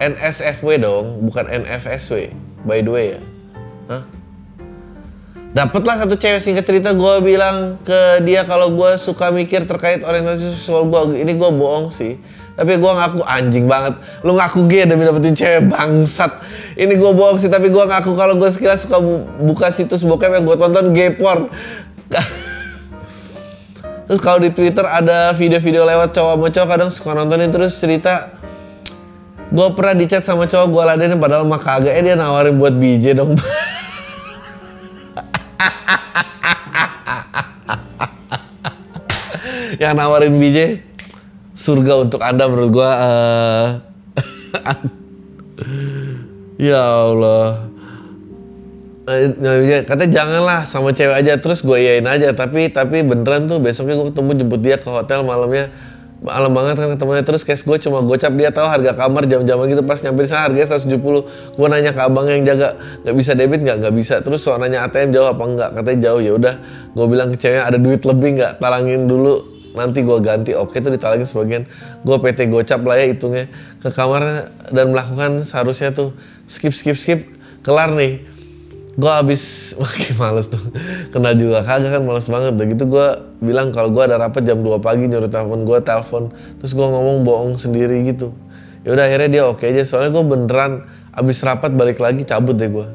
[0.00, 2.32] NSFW dong, bukan NFSW.
[2.64, 3.20] By the way ya.
[3.92, 4.02] Hah?
[5.50, 10.56] Dapatlah satu cewek singkat cerita gue bilang ke dia kalau gue suka mikir terkait orientasi
[10.56, 11.20] seksual gue.
[11.20, 12.16] Ini gue bohong sih
[12.60, 13.96] tapi gue ngaku anjing banget.
[14.20, 16.44] Lu ngaku gay demi dapetin cewek bangsat.
[16.76, 19.00] Ini gue bohong sih, tapi gue ngaku kalau gue sekilas suka
[19.40, 21.48] buka situs bokep yang gue tonton gay porn.
[24.10, 28.34] terus kalau di Twitter ada video-video lewat cowok sama cowok kadang suka nontonin terus cerita
[29.54, 31.94] gue pernah dicat sama cowok gue ladenin padahal mah kagak.
[31.94, 33.38] Eh dia nawarin buat BJ dong.
[39.82, 40.82] Yang nawarin BJ
[41.54, 43.78] surga untuk anda menurut gua uh,
[46.58, 47.70] ya Allah
[49.10, 52.30] eh, katanya janganlah sama cewek aja terus gue yain aja.
[52.30, 55.68] Tapi tapi beneran tuh besoknya gue ketemu jemput dia ke hotel malamnya.
[56.20, 58.28] Malam banget kan ketemunya terus cash gue cuma gocap.
[58.36, 62.28] Dia tahu harga kamar jam-jaman gitu pas nyampe sana harganya 170 gue nanya ke abang
[62.28, 63.76] yang jaga nggak bisa debit nggak?
[63.80, 64.14] Nggak bisa.
[64.20, 66.20] Terus soal nanya ATM jauh apa enggak katanya jauh.
[66.20, 66.54] Ya udah
[66.92, 68.52] gue bilang ke ceweknya ada duit lebih nggak?
[68.60, 69.34] Talangin dulu.
[69.72, 70.52] Nanti gue ganti.
[70.52, 71.62] Oke itu ditalangin sebagian.
[72.04, 73.48] Gue PT gocap lah ya hitungnya.
[73.80, 76.12] Ke kamar dan melakukan seharusnya tuh.
[76.44, 77.20] Skip skip skip.
[77.64, 78.39] Kelar nih
[78.96, 79.42] gue habis
[79.82, 80.62] makin males tuh.
[81.14, 82.50] Kenal juga kagak kan males banget.
[82.58, 83.06] Udah gitu gue
[83.44, 86.22] bilang kalau gue ada rapat jam 2 pagi nyuruh telepon gue telepon.
[86.58, 88.34] Terus gue ngomong bohong sendiri gitu.
[88.82, 89.82] Ya udah akhirnya dia oke aja.
[89.86, 90.72] Soalnya gue beneran
[91.14, 92.86] abis rapat balik lagi cabut deh gue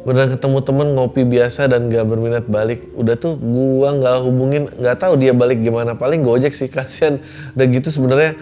[0.00, 2.88] beneran ketemu temen ngopi biasa dan gak berminat balik.
[2.96, 5.92] Udah tuh gua nggak hubungin nggak tahu dia balik gimana.
[5.92, 7.20] Paling gojek sih kasihan.
[7.52, 8.32] Udah gitu sebenarnya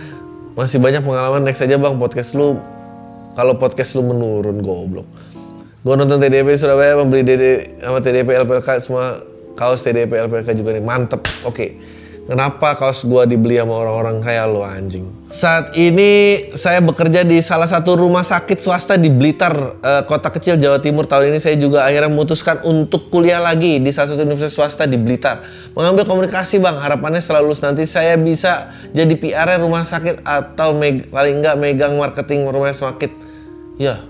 [0.55, 1.43] masih banyak pengalaman.
[1.43, 2.63] Next aja bang podcast lu
[3.35, 5.07] kalau podcast lu menurun goblok
[5.83, 7.45] gua nonton TDP Surabaya membeli DD
[7.83, 9.23] sama TDP LPLK semua
[9.55, 11.71] kaos TDP LPLK juga nih mantep oke okay.
[12.29, 15.09] Kenapa kaos gua dibeli sama orang-orang kayak lo anjing?
[15.33, 20.61] Saat ini saya bekerja di salah satu rumah sakit swasta di Blitar, uh, kota kecil
[20.61, 21.09] Jawa Timur.
[21.09, 25.01] Tahun ini saya juga akhirnya memutuskan untuk kuliah lagi di salah satu universitas swasta di
[25.01, 25.41] Blitar.
[25.73, 31.09] Mengambil komunikasi bang, harapannya setelah lulus nanti saya bisa jadi PR rumah sakit atau meg
[31.09, 33.09] paling enggak megang marketing rumah sakit.
[33.81, 34.05] Ya,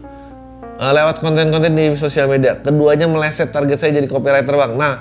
[0.78, 2.56] uh, lewat konten-konten di sosial media.
[2.56, 4.72] Keduanya meleset target saya jadi copywriter bang.
[4.78, 4.94] Nah,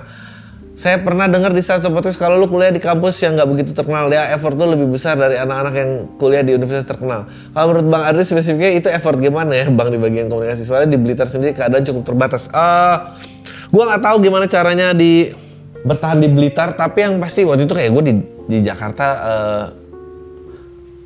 [0.78, 4.14] saya pernah dengar di satu podcast kalau lu kuliah di kampus yang nggak begitu terkenal
[4.14, 7.26] ya effort lu lebih besar dari anak-anak yang kuliah di universitas terkenal.
[7.30, 11.00] Kalau menurut Bang Adri spesifiknya itu effort gimana ya Bang di bagian komunikasi soalnya di
[11.02, 12.50] Blitar sendiri keadaan cukup terbatas.
[12.54, 13.10] Uh,
[13.74, 15.34] gua nggak tahu gimana caranya di
[15.82, 18.14] bertahan di Blitar tapi yang pasti waktu itu kayak gue di
[18.48, 19.66] di Jakarta uh,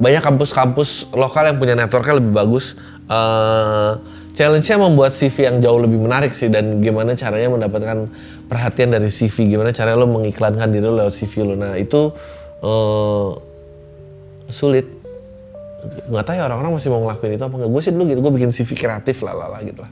[0.01, 2.75] banyak kampus-kampus lokal yang punya networknya lebih bagus.
[3.07, 8.07] Uh, challenge-nya membuat CV yang jauh lebih menarik sih dan gimana caranya mendapatkan
[8.47, 11.53] perhatian dari CV gimana cara lo mengiklankan diri lo lewat CV lo?
[11.55, 12.11] Nah itu
[12.63, 13.29] uh,
[14.51, 14.87] sulit.
[15.81, 18.33] Nggak tahu ya orang-orang masih mau ngelakuin itu apa enggak gue sih dulu gitu gue
[18.37, 19.91] bikin CV kreatif lah lah, lah gitu lah.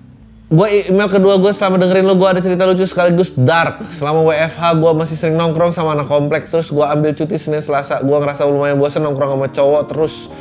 [0.49, 3.85] Gue email kedua gue selama dengerin lo gue ada cerita lucu sekaligus dark.
[3.93, 6.49] Selama WFH gue masih sering nongkrong sama anak kompleks.
[6.49, 8.01] Terus gue ambil cuti Senin Selasa.
[8.01, 10.33] Gue ngerasa lumayan bosan nongkrong sama cowok terus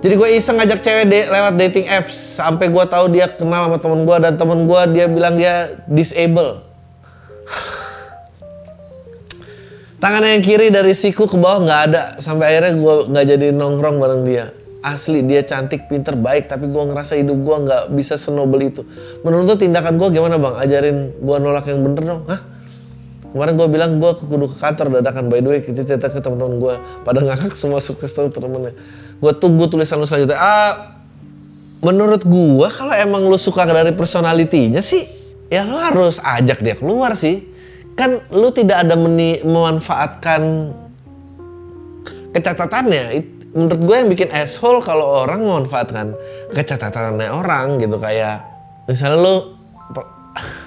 [0.00, 3.76] jadi gue iseng ngajak cewek de lewat dating apps sampai gue tahu dia kenal sama
[3.76, 6.64] temen gue dan temen gue dia bilang dia disable
[10.00, 14.00] Tangan yang kiri dari siku ke bawah nggak ada sampai akhirnya gue nggak jadi nongkrong
[14.00, 14.48] bareng dia.
[14.80, 18.80] Asli dia cantik, pinter, baik, tapi gue ngerasa hidup gue nggak bisa senobel itu.
[19.20, 20.56] Menurut tuh tindakan gue gimana bang?
[20.56, 22.40] Ajarin gue nolak yang bener dong, hah?
[23.30, 26.56] Kemarin gue bilang gue kudu ke kantor dadakan by the way kita cerita ke teman-teman
[26.58, 28.72] gue pada ngakak semua sukses tuh temennya.
[29.20, 30.40] Gue tunggu tulisan lu selanjutnya.
[30.40, 30.72] Ah,
[31.84, 35.04] menurut gue kalau emang lu suka dari personalitinya sih,
[35.52, 37.44] ya lu harus ajak dia keluar sih.
[37.94, 40.72] Kan lu tidak ada meni- memanfaatkan
[42.32, 43.02] kecatatannya.
[43.50, 46.16] Menurut gue yang bikin asshole kalau orang memanfaatkan
[46.54, 48.46] kecatatannya orang gitu kayak
[48.86, 49.34] misalnya lu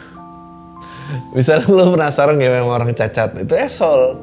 [1.37, 4.19] misalnya lu penasaran ya memang orang cacat itu asshole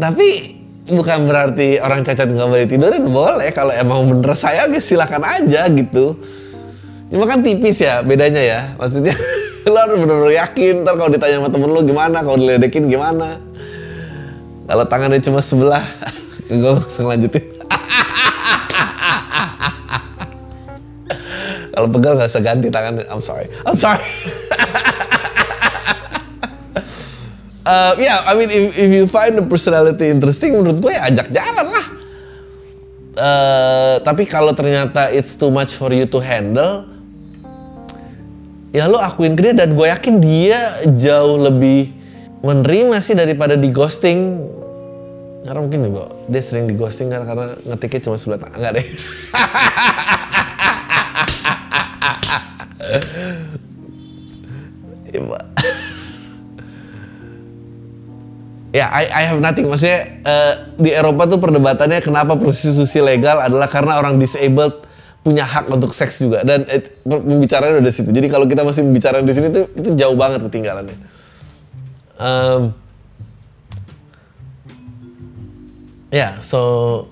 [0.00, 0.57] tapi
[0.88, 3.52] bukan berarti orang cacat nggak boleh tidurin boleh.
[3.52, 6.16] Kalau emang bener saya silakan aja gitu.
[7.08, 8.60] Cuma kan tipis ya bedanya ya.
[8.76, 9.14] Maksudnya
[9.72, 10.84] lo harus bener-bener yakin.
[10.84, 12.24] Ntar kalau ditanya sama temen lu gimana?
[12.24, 13.38] Kalau diledekin gimana?
[14.68, 15.84] Kalau tangannya cuma sebelah
[16.52, 17.44] gue langsung lanjutin.
[21.78, 24.02] Kalau pegal nggak usah ganti tangan I'm sorry I'm sorry
[27.68, 31.28] Uh, yeah, I mean if, if you find the personality interesting, menurut gue ya ajak
[31.28, 31.86] jalan lah.
[33.12, 36.88] Uh, tapi kalau ternyata it's too much for you to handle,
[38.72, 41.92] ya lo akuin ke dia dan gue yakin dia jauh lebih
[42.40, 44.48] menerima sih daripada di ghosting.
[45.44, 48.86] Karena mungkin gue dia sering di ghosting karena, karena ngetiknya cuma sebelah tangan enggak deh.
[58.68, 58.84] Ya.
[58.84, 59.64] Ya, I, I have nothing.
[59.64, 64.84] Maksudnya eh, di Eropa tuh perdebatannya kenapa prostitusi legal adalah karena orang disabled
[65.24, 68.12] punya hak untuk seks juga dan eh, pembicaraan udah situ.
[68.12, 70.96] Jadi kalau kita masih bicara di sini tuh itu jauh banget ketinggalannya.
[72.18, 72.74] Um,
[76.10, 77.06] yeah, so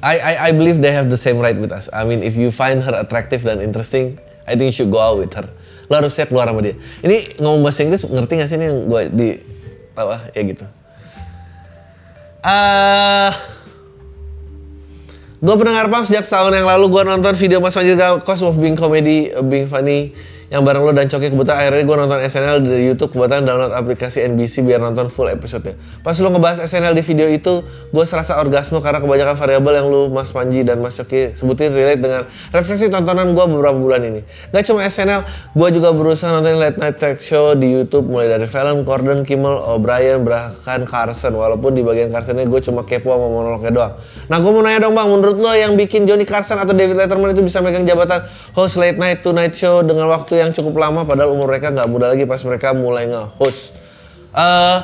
[0.00, 1.90] I, I I believe they have the same right with us.
[1.90, 5.18] I mean, if you find her attractive dan interesting, I think you should go out
[5.18, 5.48] with her.
[5.90, 6.78] Lo harus siap keluar sama dia.
[7.02, 9.28] Ini ngomong bahasa Inggris ngerti gak sih ini yang gue di
[9.94, 10.66] tahu ah ya gitu.
[12.46, 13.34] Ah,
[15.42, 16.94] gue pendengar pam sejak setahun yang lalu.
[16.94, 20.14] Gue nonton video Mas Manjir Cost of Being Comedy, uh, Being Funny
[20.46, 24.22] yang bareng lo dan Coki kebetulan akhirnya gue nonton SNL dari YouTube kebetulan download aplikasi
[24.30, 25.74] NBC biar nonton full episode-nya.
[26.06, 30.06] Pas lo ngebahas SNL di video itu, gue serasa orgasme karena kebanyakan variabel yang lu
[30.14, 32.22] Mas Panji dan Mas Coki sebutin relate dengan
[32.54, 34.22] referensi tontonan gue beberapa bulan ini.
[34.54, 38.46] Gak cuma SNL, gue juga berusaha nonton late night talk show di YouTube mulai dari
[38.46, 41.34] Fallon, Gordon, Kimmel, O'Brien, bahkan Carson.
[41.34, 43.92] Walaupun di bagian Carsonnya gue cuma kepo sama monolognya doang.
[44.30, 47.34] Nah gue mau nanya dong bang, menurut lo yang bikin Johnny Carson atau David Letterman
[47.34, 48.22] itu bisa megang jabatan
[48.54, 52.12] host late night tonight show dengan waktu yang cukup lama padahal umur mereka nggak muda
[52.12, 53.72] lagi pas mereka mulai nge-host.
[54.36, 54.78] Eh,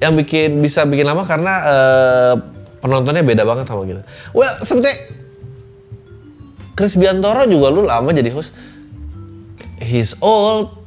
[0.00, 2.34] yang bikin bisa bikin lama karena eh,
[2.80, 4.02] penontonnya beda banget sama kita.
[4.32, 4.92] Well, seperti
[6.74, 8.56] Chris Biantoro juga lu lama jadi host.
[9.80, 10.80] He's old.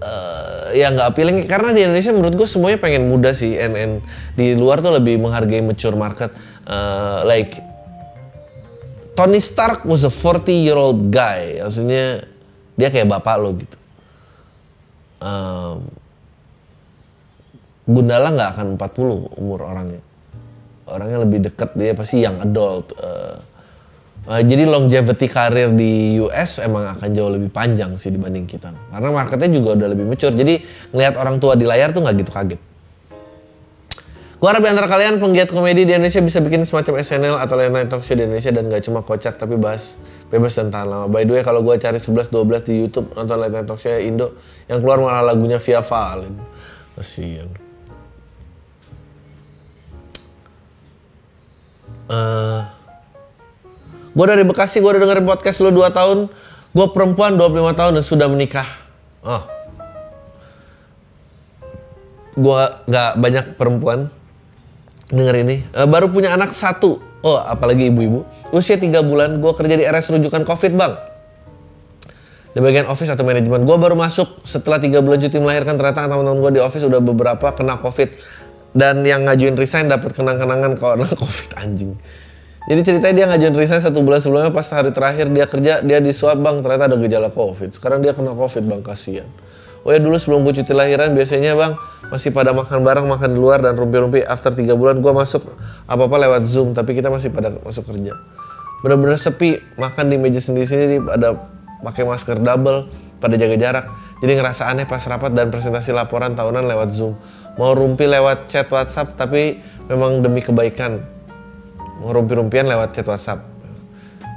[0.00, 3.94] Eh, ya nggak appealing karena di Indonesia menurut gue semuanya pengen muda sih and, and
[4.38, 6.30] di luar tuh lebih menghargai mature market
[6.66, 7.62] Eh, like
[9.16, 11.58] Tony Stark was a 40 year old guy.
[11.64, 12.28] Maksudnya
[12.76, 13.78] dia kayak bapak lo gitu.
[15.24, 15.88] Um,
[17.88, 20.02] Gundala nggak akan 40 umur orangnya.
[20.84, 23.36] Orangnya lebih deket dia pasti yang adult Eh,
[24.36, 28.74] eh, jadi longevity karir di US emang akan jauh lebih panjang sih dibanding kita.
[28.92, 30.36] Karena marketnya juga udah lebih mature.
[30.36, 30.60] Jadi
[30.92, 32.60] ngelihat orang tua di layar tuh nggak gitu kaget
[34.36, 37.88] Gua harap antara kalian penggiat komedi di Indonesia bisa bikin semacam SNL atau late night
[37.88, 39.96] talk show di Indonesia dan gak cuma kocak tapi bahas
[40.28, 41.06] bebas dan tahan lama.
[41.08, 44.36] By the way kalau gua cari 11-12 di YouTube nonton late night talk show Indo
[44.68, 46.36] yang keluar malah lagunya Via Valen.
[47.00, 47.48] Kasian.
[52.06, 52.60] Eh,
[54.14, 56.18] gue dari Bekasi, gue udah dengerin podcast lu 2 tahun.
[56.70, 58.68] Gue perempuan 25 tahun dan sudah menikah.
[59.24, 59.42] Oh.
[62.36, 64.12] Gue gak banyak perempuan
[65.10, 65.56] denger ini.
[65.74, 66.98] Eh, baru punya anak satu.
[67.22, 68.22] Oh, apalagi ibu-ibu.
[68.54, 70.94] Usia 3 bulan, gue kerja di RS rujukan COVID bang.
[72.54, 73.66] Di bagian office atau manajemen.
[73.66, 75.74] Gue baru masuk setelah 3 bulan cuti melahirkan.
[75.76, 78.08] Ternyata teman-teman gue di office udah beberapa kena COVID.
[78.76, 81.96] Dan yang ngajuin resign dapat kenang-kenangan karena COVID anjing.
[82.66, 86.10] Jadi ceritanya dia ngajuin resign satu bulan sebelumnya pas hari terakhir dia kerja dia di
[86.10, 87.70] swab bang ternyata ada gejala covid.
[87.70, 89.28] Sekarang dia kena covid bang kasihan.
[89.86, 91.78] Oh ya dulu sebelum gue cuti lahiran biasanya bang
[92.10, 94.26] masih pada makan bareng makan di luar dan rumpi-rumpi.
[94.26, 95.46] After tiga bulan gue masuk
[95.86, 98.18] apa apa lewat zoom tapi kita masih pada masuk kerja.
[98.82, 101.38] Bener-bener sepi makan di meja sendiri-sendiri ada
[101.86, 102.90] pakai masker double
[103.22, 103.86] pada jaga jarak.
[104.18, 107.14] Jadi ngerasa aneh pas rapat dan presentasi laporan tahunan lewat zoom.
[107.56, 109.56] mau rumpi lewat chat WhatsApp tapi
[109.88, 111.00] memang demi kebaikan
[112.04, 113.40] mau rumpi-rumpian lewat chat WhatsApp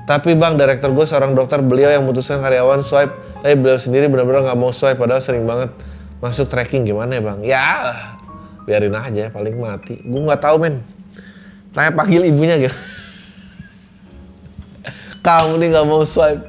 [0.08, 4.52] tapi bang direktur gue seorang dokter beliau yang memutuskan karyawan swipe tapi beliau sendiri benar-benar
[4.52, 5.72] nggak mau swipe padahal sering banget
[6.20, 6.84] masuk tracking.
[6.84, 7.40] Gimana ya bang?
[7.48, 7.66] Ya
[8.68, 10.04] biarin aja paling mati.
[10.04, 10.84] Gue nggak tahu men.
[11.72, 12.76] Tanya panggil ibunya gitu.
[15.26, 16.44] Kamu nih nggak mau swipe.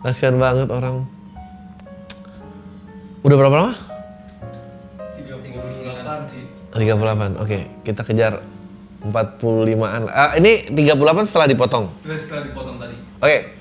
[0.00, 1.04] Kasihan banget orang.
[3.20, 3.74] Udah berapa lama?
[5.20, 6.42] 38 sih
[6.72, 7.58] 38 oke.
[7.84, 8.40] Kita kejar
[9.04, 11.92] 45an ah, ini 38 setelah dipotong?
[12.02, 12.96] Setelah dipotong tadi.
[13.20, 13.57] Oke.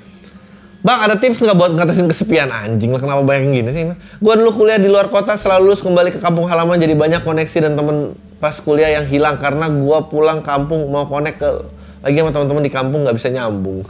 [0.87, 3.83] Bang, ada tips nggak buat ngatasin kesepian anjing lah kenapa banyak gini sih?
[4.23, 7.67] Gua dulu kuliah di luar kota selalu lulus kembali ke kampung halaman jadi banyak koneksi
[7.67, 11.49] dan temen pas kuliah yang hilang karena gua pulang kampung mau konek ke
[12.07, 13.83] lagi sama teman-teman di kampung nggak bisa nyambung.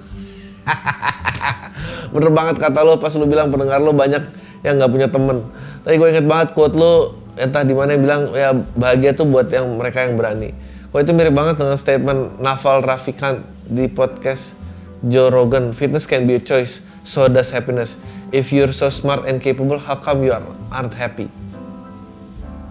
[2.17, 4.25] Bener banget kata lo pas lu bilang pendengar lo banyak
[4.65, 5.45] yang nggak punya temen.
[5.85, 9.69] Tadi gue inget banget quote lo entah di mana bilang ya bahagia tuh buat yang
[9.77, 10.49] mereka yang berani.
[10.89, 14.56] Kok itu mirip banget dengan statement Naval Rafikant di podcast
[15.05, 18.01] Joe Rogan, fitness can be a choice, so does happiness.
[18.33, 20.43] If you're so smart and capable, how come you are-
[20.73, 21.29] aren't happy?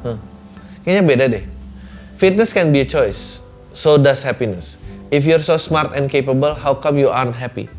[0.03, 0.19] Huh.
[0.83, 1.45] Kayaknya beda deh.
[2.19, 4.81] Fitness can be a choice, so does happiness.
[5.09, 7.71] If you're so smart and capable, how come you aren't happy?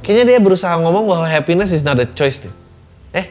[0.00, 2.54] Kayaknya dia berusaha ngomong bahwa happiness is not a choice deh.
[3.12, 3.26] Eh,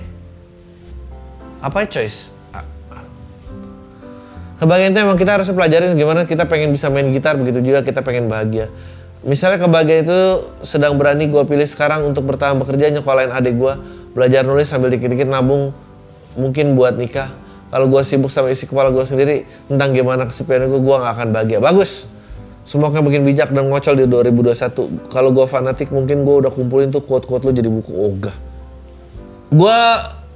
[1.59, 2.29] apa choice?
[4.61, 8.05] Kebahagiaan itu emang kita harus pelajarin gimana kita pengen bisa main gitar, begitu juga kita
[8.05, 8.69] pengen bahagia.
[9.21, 10.19] Misalnya kebahagiaan itu
[10.65, 13.73] sedang berani gue pilih sekarang untuk bertahan bekerja nyekolahin adik gue,
[14.17, 15.69] belajar nulis sambil dikit-dikit nabung,
[16.33, 17.29] mungkin buat nikah.
[17.69, 21.27] Kalau gue sibuk sama isi kepala gue sendiri tentang gimana kesepian gue, gue gak akan
[21.37, 21.61] bahagia.
[21.61, 22.09] Bagus.
[22.65, 25.09] Semoga bikin bijak dan ngocol di 2021.
[25.13, 28.35] Kalau gue fanatik mungkin gue udah kumpulin tuh quote-quote lo jadi buku ogah.
[29.53, 29.77] Gue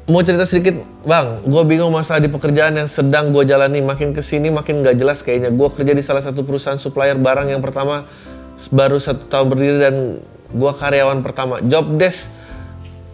[0.09, 1.41] mau cerita sedikit, bang.
[1.41, 3.81] Gue bingung masalah di pekerjaan yang sedang gue jalani.
[3.81, 5.49] Makin ke sini makin gak jelas kayaknya.
[5.53, 8.05] Gue kerja di salah satu perusahaan supplier barang yang pertama
[8.71, 9.95] baru satu tahun berdiri dan
[10.51, 11.59] gue karyawan pertama.
[11.63, 12.31] Job desk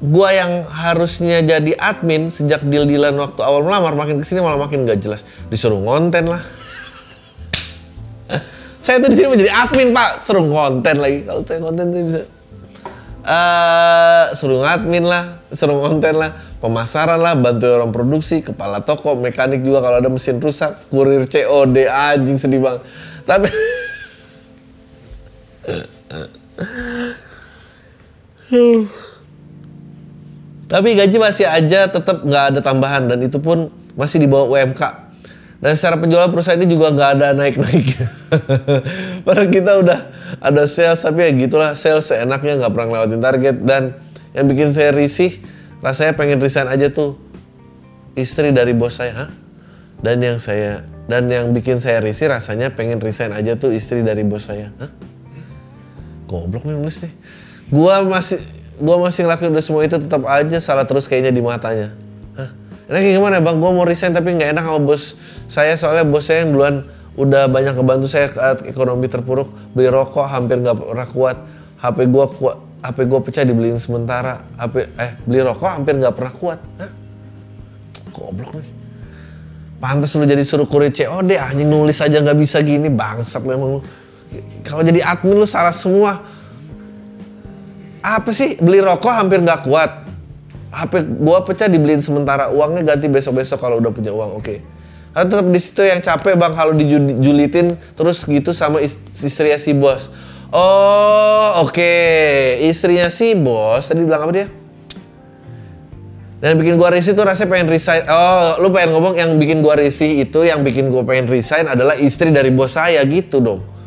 [0.02, 4.90] gue yang harusnya jadi admin sejak deal-dealan waktu awal melamar makin ke sini malah makin
[4.90, 5.22] gak jelas.
[5.54, 6.42] Disuruh ngonten lah.
[8.86, 11.22] saya tuh di sini mau jadi admin pak, suruh konten lagi.
[11.22, 12.22] Kalau saya konten tuh bisa
[13.22, 19.62] eh suruh ngadmin lah, suruh konten lah, pemasaran lah, bantu orang produksi, kepala toko, mekanik
[19.62, 22.82] juga kalau ada mesin rusak, kurir COD, anjing sedih banget.
[23.30, 23.46] Tapi
[30.72, 33.68] Tapi gaji masih aja tetap nggak ada tambahan dan itu pun
[34.00, 34.82] masih di bawah UMK.
[35.62, 37.88] Dan secara penjualan perusahaan ini juga nggak ada naik-naik.
[39.28, 40.00] Padahal kita udah
[40.40, 43.84] ada sales tapi ya gitulah sales seenaknya nggak pernah ngelewatin target dan
[44.32, 45.44] yang bikin saya risih
[45.84, 47.20] rasanya pengen resign aja tuh
[48.16, 49.28] istri dari bos saya.
[49.28, 49.30] Hah?
[50.02, 54.24] Dan yang saya dan yang bikin saya risih rasanya pengen resign aja tuh istri dari
[54.24, 54.72] bos saya.
[54.80, 55.11] Hah?
[56.32, 57.12] Goblok nih nulis nih.
[57.68, 58.40] Gua masih
[58.80, 61.92] gua masih ngelakuin udah semua itu tetap aja salah terus kayaknya di matanya.
[62.40, 62.50] Hah?
[62.88, 63.60] Enaknya gimana bang?
[63.60, 65.20] Gua mau resign tapi nggak enak sama bos
[65.52, 66.76] saya soalnya bos saya yang duluan
[67.20, 71.38] udah banyak ngebantu saya saat ekonomi terpuruk beli rokok hampir nggak pernah kuat
[71.84, 76.32] HP gua kuat HP gua pecah dibeliin sementara HP eh beli rokok hampir nggak pernah
[76.32, 76.92] kuat Hah?
[78.16, 78.70] goblok nih
[79.84, 83.70] pantas lu jadi suruh kurir COD anjing nulis aja nggak bisa gini bangsat lu emang
[83.76, 83.82] lu
[84.64, 86.24] kalau jadi admin lu salah semua.
[88.02, 88.58] Apa sih?
[88.58, 90.08] Beli rokok hampir nggak kuat.
[90.72, 94.56] HP gua pecah dibeliin sementara uangnya ganti besok-besok kalau udah punya uang oke.
[95.12, 99.76] Tapi tetap di situ yang capek bang kalau dijulitin terus gitu sama is- istrinya si
[99.76, 100.08] bos.
[100.48, 101.94] Oh oke.
[102.64, 104.48] Istrinya si bos tadi bilang apa dia?
[106.42, 108.08] Dan bikin gua risih tuh rasanya pengen resign.
[108.08, 112.00] Oh lu pengen ngomong yang bikin gua risih itu yang bikin gua pengen resign adalah
[112.00, 113.81] istri dari bos saya gitu dong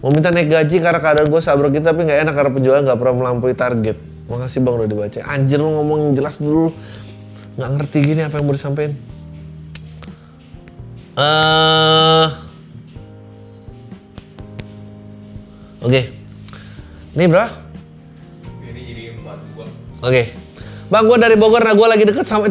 [0.00, 2.98] mau minta naik gaji karena keadaan gue sabar gitu tapi nggak enak karena penjualan nggak
[2.98, 3.96] pernah melampaui target
[4.32, 6.72] makasih bang udah dibaca anjir lu ngomong yang jelas dulu
[7.60, 8.92] nggak ngerti gini apa yang mau disampaikan
[11.20, 12.28] eh
[15.84, 16.00] oke
[17.10, 17.46] ini bro
[18.64, 20.22] Ini jadi 42 Oke.
[20.90, 22.48] Bang, gue dari Bogor, nah gue lagi deket sama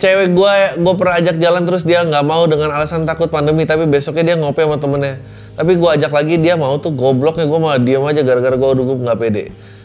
[0.00, 0.54] cewek gue.
[0.80, 3.68] Gue pernah ajak jalan terus dia nggak mau dengan alasan takut pandemi.
[3.68, 5.20] Tapi besoknya dia ngopi sama temennya.
[5.54, 8.84] Tapi gue ajak lagi dia mau tuh gobloknya gue malah diem aja gara-gara gue udah
[9.06, 9.44] nggak pede.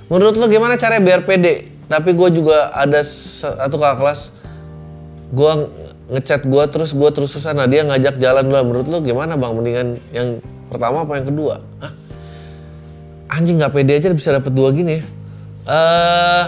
[0.09, 1.69] Menurut lo gimana caranya biar pede?
[1.85, 4.19] Tapi gue juga ada satu kakak kelas.
[5.29, 5.51] Gue
[6.09, 7.53] ngechat gue terus gue terus susah.
[7.53, 8.57] Nah dia ngajak jalan dulu.
[8.73, 9.53] Menurut lo gimana bang?
[9.53, 10.41] Mendingan yang
[10.73, 11.61] pertama apa yang kedua?
[11.85, 11.93] Hah?
[13.29, 15.03] Anjing nggak pede aja bisa dapet dua gini ya.
[15.69, 16.45] Eh,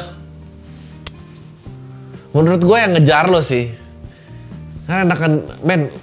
[2.34, 3.70] menurut gue yang ngejar lo sih
[4.90, 5.94] Karena enakan, men,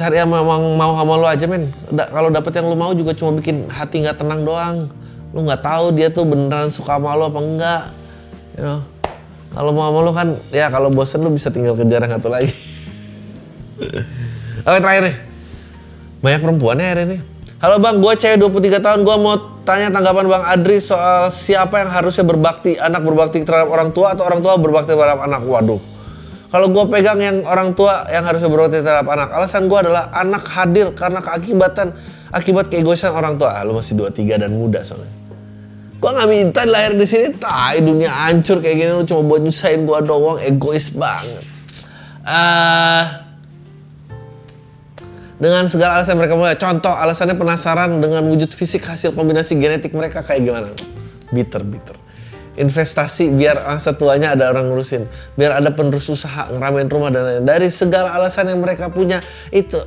[0.00, 1.68] cari yang memang mau sama lu aja men.
[1.92, 4.88] Da- kalau dapet yang lu mau juga cuma bikin hati nggak tenang doang.
[5.36, 7.82] Lu nggak tahu dia tuh beneran suka sama lu apa enggak.
[8.56, 8.80] You know?
[9.52, 12.48] Kalau mau sama lu kan, ya kalau bosen lu bisa tinggal kejar yang satu lagi.
[14.66, 15.16] Oke terakhir nih.
[16.24, 17.18] Banyak perempuannya hari ini.
[17.60, 19.36] Halo bang, gue cewek 23 tahun, gue mau
[19.68, 24.24] tanya tanggapan bang Adri soal siapa yang harusnya berbakti, anak berbakti terhadap orang tua atau
[24.24, 25.44] orang tua berbakti terhadap anak.
[25.44, 25.99] Waduh.
[26.50, 30.42] Kalau gue pegang yang orang tua yang harusnya berbakti terhadap anak, alasan gue adalah anak
[30.50, 31.94] hadir karena keakibatan
[32.34, 33.54] akibat keegoisan orang tua.
[33.54, 35.20] Ah, lu masih 23 dan muda soalnya.
[36.00, 39.84] Gua nggak minta lahir di sini, tai dunia hancur kayak gini lu cuma buat nyusahin
[39.84, 41.44] gua doang, egois banget.
[42.24, 43.04] Eh
[45.40, 50.24] dengan segala alasan mereka mulai, contoh alasannya penasaran dengan wujud fisik hasil kombinasi genetik mereka
[50.24, 50.68] kayak gimana?
[51.32, 51.99] Bitter, bitter.
[52.60, 57.46] Investasi biar masa tuanya ada orang ngurusin, biar ada penerus usaha ngeramein rumah dan lain-lain.
[57.48, 59.80] Dari segala alasan yang mereka punya itu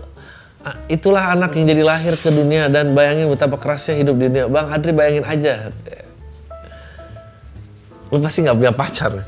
[0.63, 4.47] Ah, itulah anak yang jadi lahir ke dunia dan bayangin betapa kerasnya hidup di dunia.
[4.47, 5.76] Bang Adri bayangin aja.
[8.07, 9.28] Lu pasti nggak punya pacar.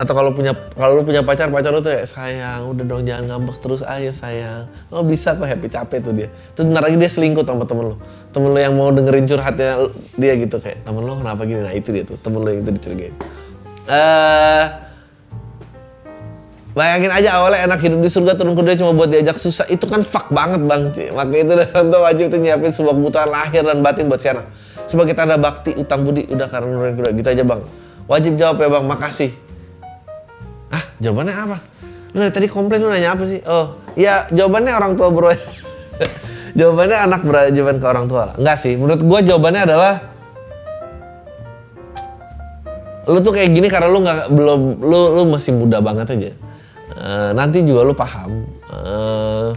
[0.00, 3.36] Atau kalau punya kalau lu punya pacar, pacar lu tuh ya sayang, udah dong jangan
[3.36, 4.64] ngambek terus ayo sayang.
[4.88, 6.32] Oh bisa kok happy capek tuh dia.
[6.56, 7.96] Tuh bentar lagi dia selingkuh sama temen lu.
[8.32, 11.60] Temen lu yang mau dengerin curhatnya dia gitu kayak temen lu kenapa gini?
[11.60, 13.14] Nah itu dia tuh temen lu yang itu dicurigain.
[13.92, 14.64] Eh
[16.70, 19.66] Bayangin aja awalnya enak hidup di surga turun ke dunia cuma buat diajak susah.
[19.68, 20.82] Itu kan fuck banget bang.
[20.94, 21.10] Ci.
[21.10, 24.46] Maka itu orang tua wajib tuh nyiapin sebuah kebutuhan lahir dan batin buat si anak.
[24.86, 27.10] Sebagai tanda bakti, utang budi, udah karena nurunin kuda.
[27.10, 27.60] Gitu aja bang.
[28.06, 29.49] Wajib jawab ya bang, makasih.
[31.00, 31.56] Jawabannya apa?
[32.12, 33.40] Lu dari tadi komplain lu nanya apa sih?
[33.48, 35.32] Oh, ya jawabannya orang tua bro.
[36.58, 38.36] jawabannya anak berjawaban ke orang tua.
[38.36, 39.94] Enggak sih, menurut gua jawabannya adalah
[43.10, 46.30] lu tuh kayak gini karena lu nggak belum lu lu masih muda banget aja.
[47.00, 48.44] Eh, nanti juga lu paham.
[48.70, 49.50] Uh,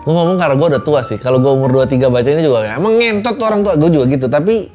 [0.00, 1.18] gue ngomong karena gue udah tua sih.
[1.18, 3.74] Kalau gue umur 23 baca ini juga kayak, emang ngentot tuh orang tua.
[3.74, 4.26] Gue juga gitu.
[4.30, 4.70] Tapi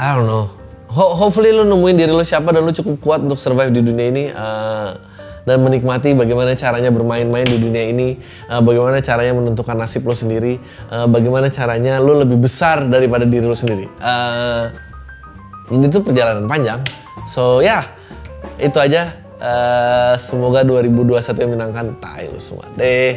[0.00, 0.59] I don't know.
[0.90, 4.06] Ho- hopefully lu nemuin diri lu siapa dan lu cukup kuat untuk survive di dunia
[4.10, 4.24] ini.
[4.28, 4.90] eh,
[5.40, 10.60] dan menikmati bagaimana caranya bermain-main di dunia ini, eh, bagaimana caranya menentukan nasib lo sendiri,
[10.92, 13.88] eh, bagaimana caranya lu lebih besar daripada diri lu sendiri.
[13.88, 14.64] Eh,
[15.72, 16.84] ini tuh perjalanan panjang.
[17.24, 17.86] So ya,
[18.60, 19.16] itu aja.
[19.40, 21.96] Eh, semoga 2021 yang menangkan.
[21.96, 23.16] Tai semua deh.